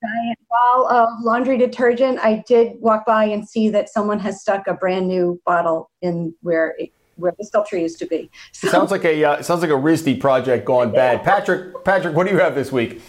giant 0.00 0.38
ball 0.48 0.88
of 0.90 1.08
laundry 1.22 1.58
detergent. 1.58 2.18
I 2.20 2.44
did 2.46 2.80
walk 2.80 3.06
by 3.06 3.24
and 3.24 3.48
see 3.48 3.68
that 3.70 3.88
someone 3.88 4.18
has 4.20 4.40
stuck 4.40 4.66
a 4.66 4.74
brand 4.74 5.08
new 5.08 5.40
bottle 5.44 5.90
in 6.02 6.34
where 6.42 6.74
it, 6.78 6.92
where 7.16 7.34
the 7.38 7.44
sculpture 7.44 7.78
used 7.78 7.98
to 7.98 8.06
be. 8.06 8.30
So, 8.52 8.68
sounds 8.68 8.90
like 8.90 9.04
a 9.04 9.24
uh, 9.24 9.42
sounds 9.42 9.62
like 9.62 9.70
a 9.70 9.74
RISD 9.74 10.20
project 10.20 10.64
gone 10.64 10.88
yeah. 10.88 11.16
bad. 11.16 11.24
Patrick, 11.24 11.84
Patrick, 11.84 12.14
what 12.14 12.26
do 12.26 12.32
you 12.32 12.38
have 12.38 12.54
this 12.54 12.72
week? 12.72 13.00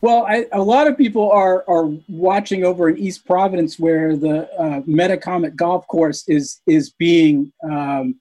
Well, 0.00 0.26
I, 0.28 0.46
a 0.52 0.62
lot 0.62 0.86
of 0.86 0.96
people 0.96 1.30
are 1.30 1.64
are 1.68 1.90
watching 2.08 2.64
over 2.64 2.88
in 2.88 2.98
East 2.98 3.26
Providence, 3.26 3.78
where 3.78 4.16
the 4.16 4.50
uh, 4.58 4.80
Metacomet 4.82 5.56
Golf 5.56 5.86
Course 5.88 6.28
is 6.28 6.60
is 6.66 6.90
being 6.90 7.52
um, 7.68 8.14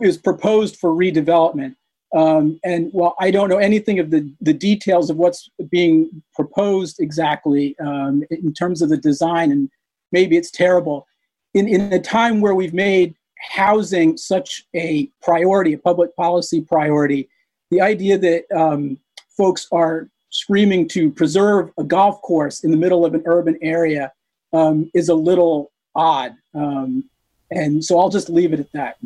is 0.00 0.18
proposed 0.18 0.76
for 0.76 0.90
redevelopment. 0.90 1.74
Um, 2.14 2.58
and 2.64 2.90
while 2.92 3.14
I 3.20 3.30
don't 3.30 3.48
know 3.48 3.58
anything 3.58 3.98
of 3.98 4.10
the, 4.10 4.30
the 4.40 4.54
details 4.54 5.10
of 5.10 5.16
what's 5.16 5.50
being 5.70 6.22
proposed 6.34 7.00
exactly 7.00 7.78
um, 7.80 8.24
in 8.30 8.52
terms 8.54 8.80
of 8.80 8.88
the 8.88 8.96
design, 8.96 9.52
and 9.52 9.70
maybe 10.10 10.36
it's 10.36 10.50
terrible, 10.50 11.06
in, 11.54 11.68
in 11.68 11.92
a 11.92 12.00
time 12.00 12.40
where 12.40 12.54
we've 12.54 12.74
made 12.74 13.14
housing 13.50 14.16
such 14.16 14.64
a 14.74 15.10
priority, 15.22 15.74
a 15.74 15.78
public 15.78 16.14
policy 16.16 16.60
priority, 16.60 17.28
the 17.70 17.80
idea 17.80 18.16
that 18.18 18.44
um, 18.56 18.98
folks 19.36 19.66
are 19.70 20.08
screaming 20.30 20.88
to 20.88 21.10
preserve 21.10 21.70
a 21.78 21.84
golf 21.84 22.20
course 22.22 22.64
in 22.64 22.70
the 22.70 22.76
middle 22.76 23.04
of 23.04 23.14
an 23.14 23.22
urban 23.26 23.58
area 23.62 24.12
um, 24.52 24.90
is 24.94 25.08
a 25.08 25.14
little 25.14 25.70
odd. 25.94 26.34
Um, 26.54 27.04
and 27.50 27.84
so 27.84 27.98
I'll 27.98 28.10
just 28.10 28.28
leave 28.28 28.52
it 28.52 28.60
at 28.60 28.72
that. 28.72 28.96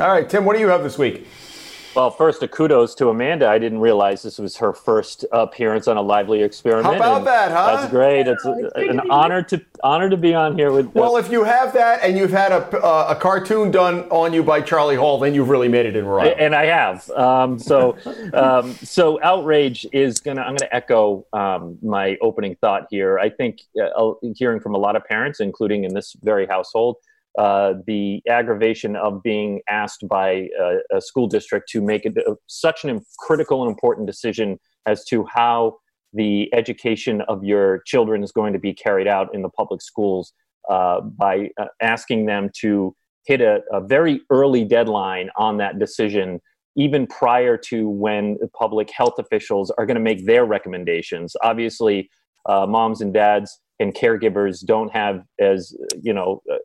All 0.00 0.08
right, 0.08 0.28
Tim, 0.28 0.44
what 0.44 0.54
do 0.54 0.60
you 0.60 0.68
have 0.68 0.82
this 0.82 0.98
week? 0.98 1.26
Well, 1.98 2.12
first, 2.12 2.44
a 2.44 2.46
kudos 2.46 2.94
to 2.94 3.08
Amanda. 3.08 3.48
I 3.48 3.58
didn't 3.58 3.80
realize 3.80 4.22
this 4.22 4.38
was 4.38 4.56
her 4.58 4.72
first 4.72 5.24
appearance 5.32 5.88
on 5.88 5.96
a 5.96 6.00
lively 6.00 6.44
experiment. 6.44 6.86
How 6.86 6.94
about 6.94 7.24
that, 7.24 7.50
huh? 7.50 7.74
That's 7.74 7.90
great. 7.90 8.28
It's, 8.28 8.44
a, 8.44 8.70
an 8.76 9.00
honor 9.10 9.42
to 9.42 9.60
honor 9.82 10.08
to 10.08 10.16
be 10.16 10.32
on 10.32 10.56
here 10.56 10.70
with. 10.70 10.94
Well, 10.94 11.16
if 11.16 11.28
you 11.28 11.42
have 11.42 11.72
that 11.72 12.04
and 12.04 12.16
you've 12.16 12.30
had 12.30 12.52
a, 12.52 12.68
uh, 12.78 13.16
a 13.16 13.20
cartoon 13.20 13.72
done 13.72 14.08
on 14.10 14.32
you 14.32 14.44
by 14.44 14.60
Charlie 14.60 14.94
Hall, 14.94 15.18
then 15.18 15.34
you've 15.34 15.48
really 15.48 15.66
made 15.66 15.86
it 15.86 15.96
in 15.96 16.06
right. 16.06 16.36
And 16.38 16.54
I 16.54 16.66
have. 16.66 17.10
Um, 17.10 17.58
so, 17.58 17.96
um, 18.32 18.74
so 18.74 19.20
outrage 19.24 19.84
is 19.92 20.20
gonna. 20.20 20.42
I'm 20.42 20.54
gonna 20.54 20.70
echo 20.70 21.26
um, 21.32 21.78
my 21.82 22.16
opening 22.22 22.54
thought 22.60 22.86
here. 22.92 23.18
I 23.18 23.28
think 23.28 23.62
uh, 23.76 24.12
hearing 24.36 24.60
from 24.60 24.76
a 24.76 24.78
lot 24.78 24.94
of 24.94 25.04
parents, 25.04 25.40
including 25.40 25.82
in 25.82 25.94
this 25.94 26.14
very 26.22 26.46
household 26.46 26.98
uh, 27.38 27.74
the 27.86 28.20
aggravation 28.28 28.96
of 28.96 29.22
being 29.22 29.60
asked 29.68 30.06
by 30.08 30.48
a, 30.60 30.96
a 30.96 31.00
school 31.00 31.28
district 31.28 31.68
to 31.68 31.80
make 31.80 32.04
a, 32.04 32.10
such 32.48 32.84
an 32.84 33.00
critical 33.18 33.62
and 33.62 33.70
important 33.70 34.08
decision 34.08 34.58
as 34.86 35.04
to 35.04 35.24
how 35.32 35.76
the 36.12 36.52
education 36.52 37.20
of 37.28 37.44
your 37.44 37.80
children 37.86 38.24
is 38.24 38.32
going 38.32 38.52
to 38.52 38.58
be 38.58 38.74
carried 38.74 39.06
out 39.06 39.32
in 39.32 39.42
the 39.42 39.48
public 39.50 39.80
schools 39.80 40.32
uh, 40.68 41.00
by 41.00 41.48
uh, 41.60 41.66
asking 41.80 42.26
them 42.26 42.50
to 42.60 42.92
hit 43.24 43.40
a, 43.40 43.60
a, 43.72 43.80
very 43.80 44.20
early 44.30 44.64
deadline 44.64 45.30
on 45.36 45.58
that 45.58 45.78
decision, 45.78 46.40
even 46.76 47.06
prior 47.06 47.56
to 47.56 47.88
when 47.88 48.36
public 48.58 48.90
health 48.90 49.14
officials 49.18 49.70
are 49.78 49.86
going 49.86 49.94
to 49.94 50.02
make 50.02 50.26
their 50.26 50.44
recommendations. 50.44 51.36
Obviously, 51.42 52.10
uh, 52.48 52.66
moms 52.66 53.00
and 53.00 53.14
dads 53.14 53.60
and 53.80 53.94
caregivers 53.94 54.64
don't 54.64 54.90
have 54.92 55.22
as 55.38 55.76
you 56.00 56.12
know 56.12 56.42
uh, 56.52 56.56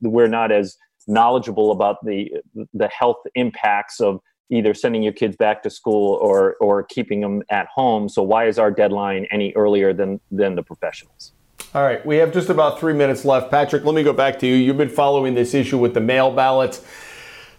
we're 0.00 0.28
not 0.28 0.52
as 0.52 0.76
knowledgeable 1.08 1.72
about 1.72 1.96
the 2.04 2.30
the 2.74 2.88
health 2.88 3.18
impacts 3.34 4.00
of 4.00 4.20
either 4.50 4.74
sending 4.74 5.02
your 5.02 5.12
kids 5.12 5.36
back 5.36 5.62
to 5.62 5.70
school 5.70 6.14
or 6.22 6.56
or 6.60 6.82
keeping 6.84 7.20
them 7.20 7.42
at 7.50 7.66
home 7.74 8.08
so 8.08 8.22
why 8.22 8.46
is 8.46 8.58
our 8.58 8.70
deadline 8.70 9.26
any 9.30 9.52
earlier 9.54 9.92
than 9.92 10.20
than 10.30 10.54
the 10.54 10.62
professionals 10.62 11.32
all 11.74 11.82
right 11.82 12.04
we 12.06 12.16
have 12.16 12.32
just 12.32 12.50
about 12.50 12.78
three 12.78 12.92
minutes 12.92 13.24
left 13.24 13.50
patrick 13.50 13.84
let 13.84 13.94
me 13.94 14.02
go 14.02 14.12
back 14.12 14.38
to 14.38 14.46
you 14.46 14.54
you've 14.54 14.76
been 14.76 14.88
following 14.88 15.34
this 15.34 15.54
issue 15.54 15.78
with 15.78 15.92
the 15.94 16.00
mail 16.00 16.30
ballots 16.30 16.84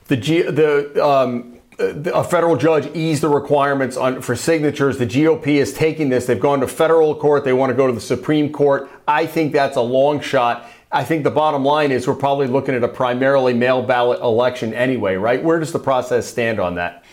the 0.07 0.17
G, 0.17 0.41
the 0.41 1.03
um, 1.03 1.59
a 1.79 2.23
federal 2.23 2.55
judge 2.55 2.93
eased 2.95 3.23
the 3.23 3.29
requirements 3.29 3.97
on 3.97 4.21
for 4.21 4.35
signatures. 4.35 4.97
The 4.97 5.07
GOP 5.07 5.47
is 5.47 5.73
taking 5.73 6.09
this. 6.09 6.25
They've 6.25 6.39
gone 6.39 6.59
to 6.59 6.67
federal 6.67 7.15
court. 7.15 7.43
They 7.43 7.53
want 7.53 7.71
to 7.71 7.75
go 7.75 7.87
to 7.87 7.93
the 7.93 8.01
Supreme 8.01 8.51
Court. 8.51 8.89
I 9.07 9.25
think 9.25 9.53
that's 9.53 9.77
a 9.77 9.81
long 9.81 10.19
shot. 10.19 10.69
I 10.93 11.03
think 11.03 11.23
the 11.23 11.31
bottom 11.31 11.65
line 11.65 11.91
is 11.91 12.07
we're 12.07 12.13
probably 12.13 12.47
looking 12.47 12.75
at 12.75 12.83
a 12.83 12.87
primarily 12.87 13.53
mail 13.53 13.81
ballot 13.81 14.21
election 14.21 14.75
anyway, 14.75 15.15
right? 15.15 15.43
Where 15.43 15.59
does 15.59 15.71
the 15.71 15.79
process 15.79 16.27
stand 16.27 16.59
on 16.59 16.75
that? 16.75 17.03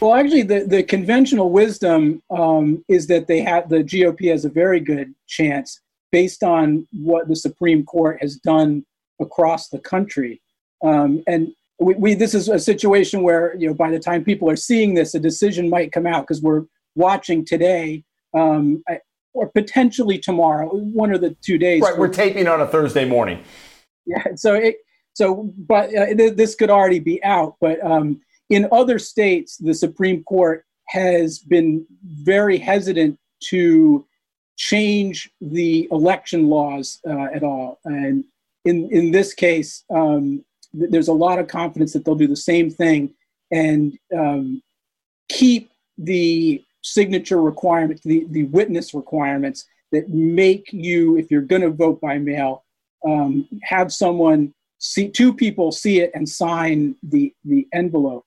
Well, 0.00 0.14
actually, 0.14 0.42
the, 0.42 0.64
the 0.66 0.82
conventional 0.82 1.50
wisdom 1.50 2.20
um, 2.30 2.84
is 2.88 3.06
that 3.06 3.28
they 3.28 3.40
have 3.40 3.68
the 3.68 3.84
GOP 3.84 4.30
has 4.30 4.44
a 4.44 4.50
very 4.50 4.80
good 4.80 5.14
chance 5.28 5.80
based 6.10 6.42
on 6.42 6.86
what 6.92 7.28
the 7.28 7.36
Supreme 7.36 7.84
Court 7.84 8.18
has 8.20 8.36
done 8.36 8.84
across 9.20 9.68
the 9.68 9.78
country. 9.78 10.42
Um, 10.82 11.22
and 11.28 11.52
we, 11.78 11.94
we, 11.94 12.14
this 12.14 12.34
is 12.34 12.48
a 12.48 12.58
situation 12.58 13.22
where 13.22 13.56
you 13.56 13.68
know 13.68 13.74
by 13.74 13.90
the 13.90 14.00
time 14.00 14.24
people 14.24 14.50
are 14.50 14.56
seeing 14.56 14.94
this, 14.94 15.14
a 15.14 15.20
decision 15.20 15.70
might 15.70 15.92
come 15.92 16.06
out 16.06 16.22
because 16.22 16.42
we're 16.42 16.64
watching 16.96 17.44
today. 17.44 18.02
Um, 18.34 18.82
or 19.34 19.48
potentially 19.48 20.18
tomorrow, 20.18 20.68
one 20.68 21.12
of 21.12 21.20
the 21.20 21.36
two 21.42 21.58
days. 21.58 21.82
Right, 21.82 21.98
we're 21.98 22.08
taping 22.08 22.46
on 22.46 22.60
a 22.60 22.66
Thursday 22.66 23.04
morning. 23.04 23.42
Yeah, 24.06 24.22
so 24.36 24.54
it, 24.54 24.76
so 25.12 25.52
but 25.58 25.94
uh, 25.94 26.14
th- 26.14 26.36
this 26.36 26.54
could 26.54 26.70
already 26.70 27.00
be 27.00 27.22
out. 27.24 27.56
But 27.60 27.84
um, 27.84 28.20
in 28.48 28.68
other 28.72 28.98
states, 28.98 29.56
the 29.56 29.74
Supreme 29.74 30.22
Court 30.24 30.64
has 30.88 31.40
been 31.40 31.84
very 32.04 32.58
hesitant 32.58 33.18
to 33.48 34.06
change 34.56 35.30
the 35.40 35.88
election 35.90 36.48
laws 36.48 37.00
uh, 37.08 37.26
at 37.34 37.42
all. 37.42 37.80
And 37.84 38.24
in 38.64 38.88
in 38.90 39.10
this 39.10 39.34
case, 39.34 39.84
um, 39.90 40.44
th- 40.78 40.90
there's 40.90 41.08
a 41.08 41.12
lot 41.12 41.38
of 41.38 41.48
confidence 41.48 41.92
that 41.92 42.04
they'll 42.04 42.14
do 42.14 42.28
the 42.28 42.36
same 42.36 42.70
thing 42.70 43.12
and 43.50 43.98
um, 44.16 44.62
keep 45.28 45.70
the 45.98 46.62
signature 46.84 47.40
requirements, 47.40 48.02
the, 48.04 48.26
the 48.30 48.44
witness 48.44 48.94
requirements 48.94 49.66
that 49.90 50.08
make 50.10 50.72
you, 50.72 51.16
if 51.16 51.30
you're 51.30 51.40
going 51.40 51.62
to 51.62 51.70
vote 51.70 52.00
by 52.00 52.18
mail, 52.18 52.64
um, 53.06 53.48
have 53.62 53.92
someone 53.92 54.54
see 54.78 55.08
two 55.08 55.32
people 55.32 55.72
see 55.72 56.00
it 56.00 56.10
and 56.14 56.28
sign 56.28 56.94
the 57.02 57.32
the 57.44 57.66
envelope. 57.72 58.24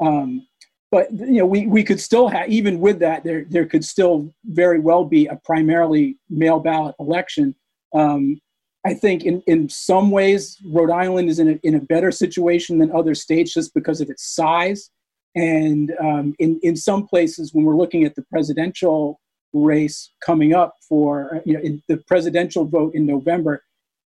Um, 0.00 0.46
but 0.90 1.12
you 1.12 1.38
know, 1.38 1.46
we, 1.46 1.66
we 1.66 1.84
could 1.84 2.00
still 2.00 2.28
have 2.28 2.48
even 2.48 2.80
with 2.80 2.98
that 2.98 3.22
there 3.22 3.44
there 3.48 3.66
could 3.66 3.84
still 3.84 4.32
very 4.44 4.80
well 4.80 5.04
be 5.04 5.26
a 5.26 5.36
primarily 5.44 6.18
mail 6.28 6.58
ballot 6.58 6.96
election. 6.98 7.54
Um, 7.94 8.40
I 8.84 8.94
think 8.94 9.24
in, 9.24 9.42
in 9.46 9.68
some 9.68 10.10
ways 10.10 10.56
Rhode 10.64 10.90
Island 10.90 11.28
is 11.28 11.38
in 11.38 11.48
a, 11.50 11.60
in 11.62 11.74
a 11.74 11.80
better 11.80 12.10
situation 12.10 12.78
than 12.78 12.90
other 12.92 13.14
states 13.14 13.52
just 13.52 13.74
because 13.74 14.00
of 14.00 14.08
its 14.08 14.34
size. 14.34 14.90
And 15.34 15.92
um, 16.00 16.34
in, 16.38 16.58
in 16.62 16.76
some 16.76 17.06
places, 17.06 17.54
when 17.54 17.64
we're 17.64 17.76
looking 17.76 18.04
at 18.04 18.14
the 18.14 18.22
presidential 18.22 19.20
race 19.52 20.12
coming 20.20 20.54
up 20.54 20.76
for 20.88 21.42
you 21.44 21.54
know 21.54 21.80
the 21.88 21.96
presidential 22.06 22.64
vote 22.64 22.94
in 22.94 23.06
November, 23.06 23.62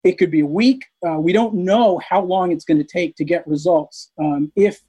it 0.03 0.17
could 0.17 0.31
be 0.31 0.41
a 0.41 0.45
week. 0.45 0.85
Uh, 1.07 1.19
we 1.19 1.33
don't 1.33 1.53
know 1.53 1.99
how 2.07 2.21
long 2.21 2.51
it's 2.51 2.65
going 2.65 2.77
to 2.77 2.83
take 2.83 3.15
to 3.15 3.23
get 3.23 3.47
results 3.47 4.11
um, 4.19 4.51
if 4.55 4.81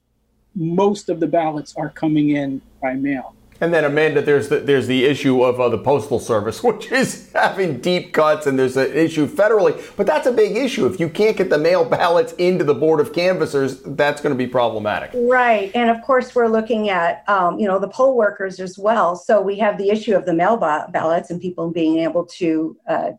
most 0.55 1.09
of 1.09 1.21
the 1.21 1.27
ballots 1.27 1.75
are 1.77 1.91
coming 1.91 2.31
in 2.31 2.61
by 2.83 2.95
mail. 2.95 3.35
And 3.61 3.75
then 3.75 3.85
Amanda, 3.85 4.23
there's 4.23 4.49
the, 4.49 4.61
there's 4.61 4.87
the 4.87 5.05
issue 5.05 5.43
of 5.43 5.61
uh, 5.61 5.69
the 5.69 5.79
postal 5.79 6.21
service, 6.21 6.63
which 6.63 6.93
is 6.93 7.31
having 7.33 7.81
deep 7.81 8.13
cuts, 8.13 8.47
and 8.47 8.59
there's 8.59 8.77
an 8.77 8.93
issue 8.93 9.27
federally. 9.27 9.81
But 9.97 10.07
that's 10.07 10.27
a 10.27 10.33
big 10.33 10.57
issue. 10.57 10.87
If 10.87 11.01
you 11.01 11.09
can't 11.09 11.37
get 11.37 11.51
the 11.51 11.59
mail 11.59 11.85
ballots 11.85 12.33
into 12.35 12.65
the 12.65 12.75
board 12.75 13.01
of 13.01 13.13
canvassers, 13.13 13.83
that's 13.83 14.21
going 14.21 14.35
to 14.35 14.39
be 14.39 14.47
problematic. 14.47 15.11
Right, 15.15 15.71
and 15.75 15.91
of 15.91 16.01
course 16.03 16.35
we're 16.35 16.49
looking 16.49 16.89
at 16.89 17.29
um, 17.29 17.59
you 17.59 17.67
know 17.67 17.79
the 17.79 17.89
poll 17.89 18.17
workers 18.17 18.61
as 18.61 18.79
well. 18.79 19.17
So 19.17 19.41
we 19.41 19.59
have 19.59 19.79
the 19.79 19.91
issue 19.91 20.15
of 20.15 20.25
the 20.25 20.35
mail 20.35 20.57
ballots 20.57 21.31
and 21.31 21.41
people 21.41 21.71
being 21.71 21.99
able 21.99 22.27
to 22.27 22.77
uh, 22.89 23.11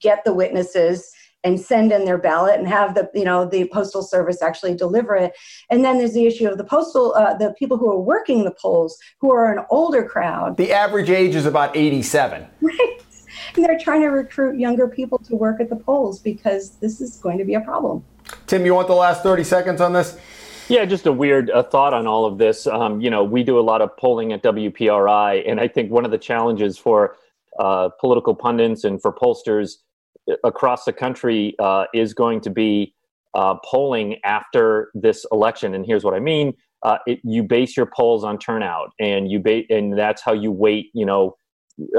get 0.00 0.24
the 0.24 0.34
witnesses 0.34 1.12
and 1.46 1.60
send 1.60 1.92
in 1.92 2.04
their 2.04 2.18
ballot 2.18 2.58
and 2.58 2.66
have 2.66 2.94
the 2.96 3.08
you 3.14 3.24
know 3.24 3.46
the 3.46 3.68
postal 3.72 4.02
service 4.02 4.42
actually 4.42 4.74
deliver 4.74 5.14
it. 5.14 5.32
And 5.70 5.84
then 5.84 5.98
there's 5.98 6.12
the 6.12 6.26
issue 6.26 6.48
of 6.48 6.58
the 6.58 6.64
postal 6.64 7.14
uh, 7.14 7.34
the 7.34 7.54
people 7.56 7.76
who 7.78 7.88
are 7.90 8.00
working 8.00 8.44
the 8.44 8.50
polls 8.50 8.98
who 9.20 9.32
are 9.32 9.56
an 9.56 9.64
older 9.70 10.04
crowd. 10.04 10.56
The 10.56 10.72
average 10.72 11.08
age 11.08 11.36
is 11.36 11.46
about 11.46 11.76
87 11.76 12.46
right. 12.60 12.98
And 13.54 13.64
they're 13.64 13.78
trying 13.78 14.00
to 14.00 14.08
recruit 14.08 14.58
younger 14.58 14.88
people 14.88 15.18
to 15.18 15.36
work 15.36 15.60
at 15.60 15.70
the 15.70 15.76
polls 15.76 16.18
because 16.18 16.76
this 16.78 17.00
is 17.00 17.16
going 17.18 17.38
to 17.38 17.44
be 17.44 17.54
a 17.54 17.60
problem. 17.60 18.04
Tim 18.46 18.66
you 18.66 18.74
want 18.74 18.88
the 18.88 18.94
last 18.94 19.22
30 19.22 19.44
seconds 19.44 19.80
on 19.80 19.92
this? 19.92 20.18
Yeah, 20.68 20.84
just 20.84 21.06
a 21.06 21.12
weird 21.12 21.48
uh, 21.50 21.62
thought 21.62 21.94
on 21.94 22.08
all 22.08 22.26
of 22.26 22.38
this. 22.38 22.66
Um, 22.66 23.00
you 23.00 23.08
know, 23.08 23.22
we 23.22 23.44
do 23.44 23.56
a 23.60 23.62
lot 23.62 23.82
of 23.82 23.96
polling 23.96 24.32
at 24.32 24.42
WPRI, 24.42 25.48
and 25.48 25.60
I 25.60 25.68
think 25.68 25.92
one 25.92 26.04
of 26.04 26.10
the 26.10 26.18
challenges 26.18 26.76
for 26.76 27.14
uh, 27.60 27.90
political 28.00 28.34
pundits 28.34 28.82
and 28.82 29.00
for 29.00 29.12
pollsters 29.12 29.76
across 30.44 30.84
the 30.84 30.92
country 30.92 31.54
uh, 31.58 31.84
is 31.94 32.14
going 32.14 32.40
to 32.42 32.50
be 32.50 32.94
uh, 33.34 33.56
polling 33.64 34.16
after 34.24 34.90
this 34.94 35.26
election. 35.32 35.74
And 35.74 35.84
here's 35.86 36.04
what 36.04 36.14
I 36.14 36.20
mean: 36.20 36.54
uh, 36.82 36.98
it, 37.06 37.20
you 37.22 37.42
base 37.42 37.76
your 37.76 37.86
polls 37.86 38.24
on 38.24 38.38
turnout, 38.38 38.90
and 38.98 39.30
you 39.30 39.38
ba- 39.38 39.64
and 39.70 39.96
that's 39.96 40.22
how 40.22 40.32
you 40.32 40.50
weight. 40.50 40.90
You 40.94 41.06
know, 41.06 41.36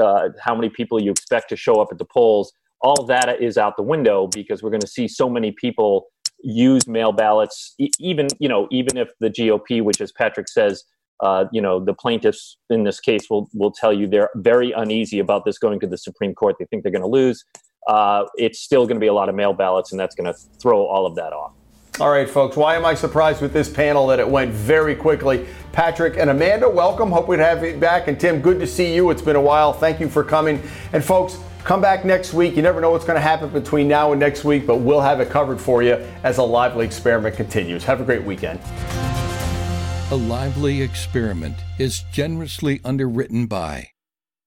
uh, 0.00 0.30
how 0.40 0.54
many 0.54 0.68
people 0.68 1.00
you 1.00 1.10
expect 1.10 1.48
to 1.50 1.56
show 1.56 1.80
up 1.80 1.88
at 1.92 1.98
the 1.98 2.04
polls. 2.04 2.52
All 2.80 3.04
that 3.06 3.42
is 3.42 3.58
out 3.58 3.76
the 3.76 3.82
window 3.82 4.28
because 4.28 4.62
we're 4.62 4.70
going 4.70 4.80
to 4.80 4.86
see 4.86 5.08
so 5.08 5.28
many 5.28 5.50
people 5.50 6.06
use 6.42 6.86
mail 6.86 7.12
ballots. 7.12 7.74
E- 7.78 7.90
even 7.98 8.28
you 8.38 8.48
know, 8.48 8.68
even 8.70 8.96
if 8.96 9.10
the 9.20 9.30
GOP, 9.30 9.82
which 9.82 10.00
as 10.00 10.12
Patrick 10.12 10.48
says. 10.48 10.84
Uh, 11.20 11.46
you 11.50 11.60
know 11.60 11.84
the 11.84 11.92
plaintiffs 11.92 12.58
in 12.70 12.84
this 12.84 13.00
case 13.00 13.28
will 13.28 13.48
will 13.52 13.72
tell 13.72 13.92
you 13.92 14.06
they're 14.06 14.30
very 14.36 14.70
uneasy 14.70 15.18
about 15.18 15.44
this 15.44 15.58
going 15.58 15.80
to 15.80 15.86
the 15.88 15.98
Supreme 15.98 16.32
Court. 16.32 16.54
They 16.60 16.64
think 16.66 16.84
they're 16.84 16.92
going 16.92 17.02
to 17.02 17.08
lose 17.08 17.44
uh, 17.88 18.26
it's 18.36 18.60
still 18.60 18.84
going 18.86 18.96
to 18.96 19.00
be 19.00 19.06
a 19.06 19.14
lot 19.14 19.28
of 19.28 19.34
mail 19.34 19.52
ballots, 19.52 19.92
and 19.92 19.98
that's 19.98 20.14
going 20.14 20.32
to 20.32 20.38
throw 20.60 20.84
all 20.86 21.06
of 21.06 21.14
that 21.16 21.32
off. 21.32 21.52
All 22.00 22.10
right, 22.10 22.30
folks, 22.30 22.56
why 22.56 22.76
am 22.76 22.84
I 22.84 22.94
surprised 22.94 23.42
with 23.42 23.52
this 23.52 23.68
panel 23.68 24.06
that 24.06 24.20
it 24.20 24.28
went 24.28 24.52
very 24.52 24.94
quickly? 24.94 25.48
Patrick 25.72 26.16
and 26.16 26.30
Amanda, 26.30 26.68
welcome. 26.68 27.10
Hope 27.10 27.26
we'd 27.26 27.40
have 27.40 27.64
you 27.64 27.76
back. 27.76 28.06
And 28.06 28.20
Tim, 28.20 28.40
good 28.40 28.60
to 28.60 28.68
see 28.68 28.94
you. 28.94 29.10
It's 29.10 29.22
been 29.22 29.34
a 29.34 29.40
while. 29.40 29.72
Thank 29.72 29.98
you 29.98 30.08
for 30.08 30.22
coming. 30.22 30.62
And 30.92 31.02
folks, 31.02 31.38
come 31.64 31.80
back 31.80 32.04
next 32.04 32.34
week. 32.34 32.54
You 32.54 32.62
never 32.62 32.80
know 32.80 32.92
what's 32.92 33.04
going 33.04 33.16
to 33.16 33.20
happen 33.20 33.48
between 33.48 33.88
now 33.88 34.12
and 34.12 34.20
next 34.20 34.44
week, 34.44 34.64
but 34.64 34.76
we'll 34.76 35.00
have 35.00 35.18
it 35.18 35.28
covered 35.28 35.60
for 35.60 35.82
you 35.82 35.94
as 36.22 36.38
a 36.38 36.42
lively 36.42 36.86
experiment 36.86 37.34
continues. 37.34 37.82
Have 37.82 38.00
a 38.00 38.04
great 38.04 38.22
weekend. 38.22 38.60
A 40.12 40.16
lively 40.16 40.82
experiment 40.82 41.56
is 41.78 42.04
generously 42.12 42.80
underwritten 42.84 43.46
by 43.46 43.88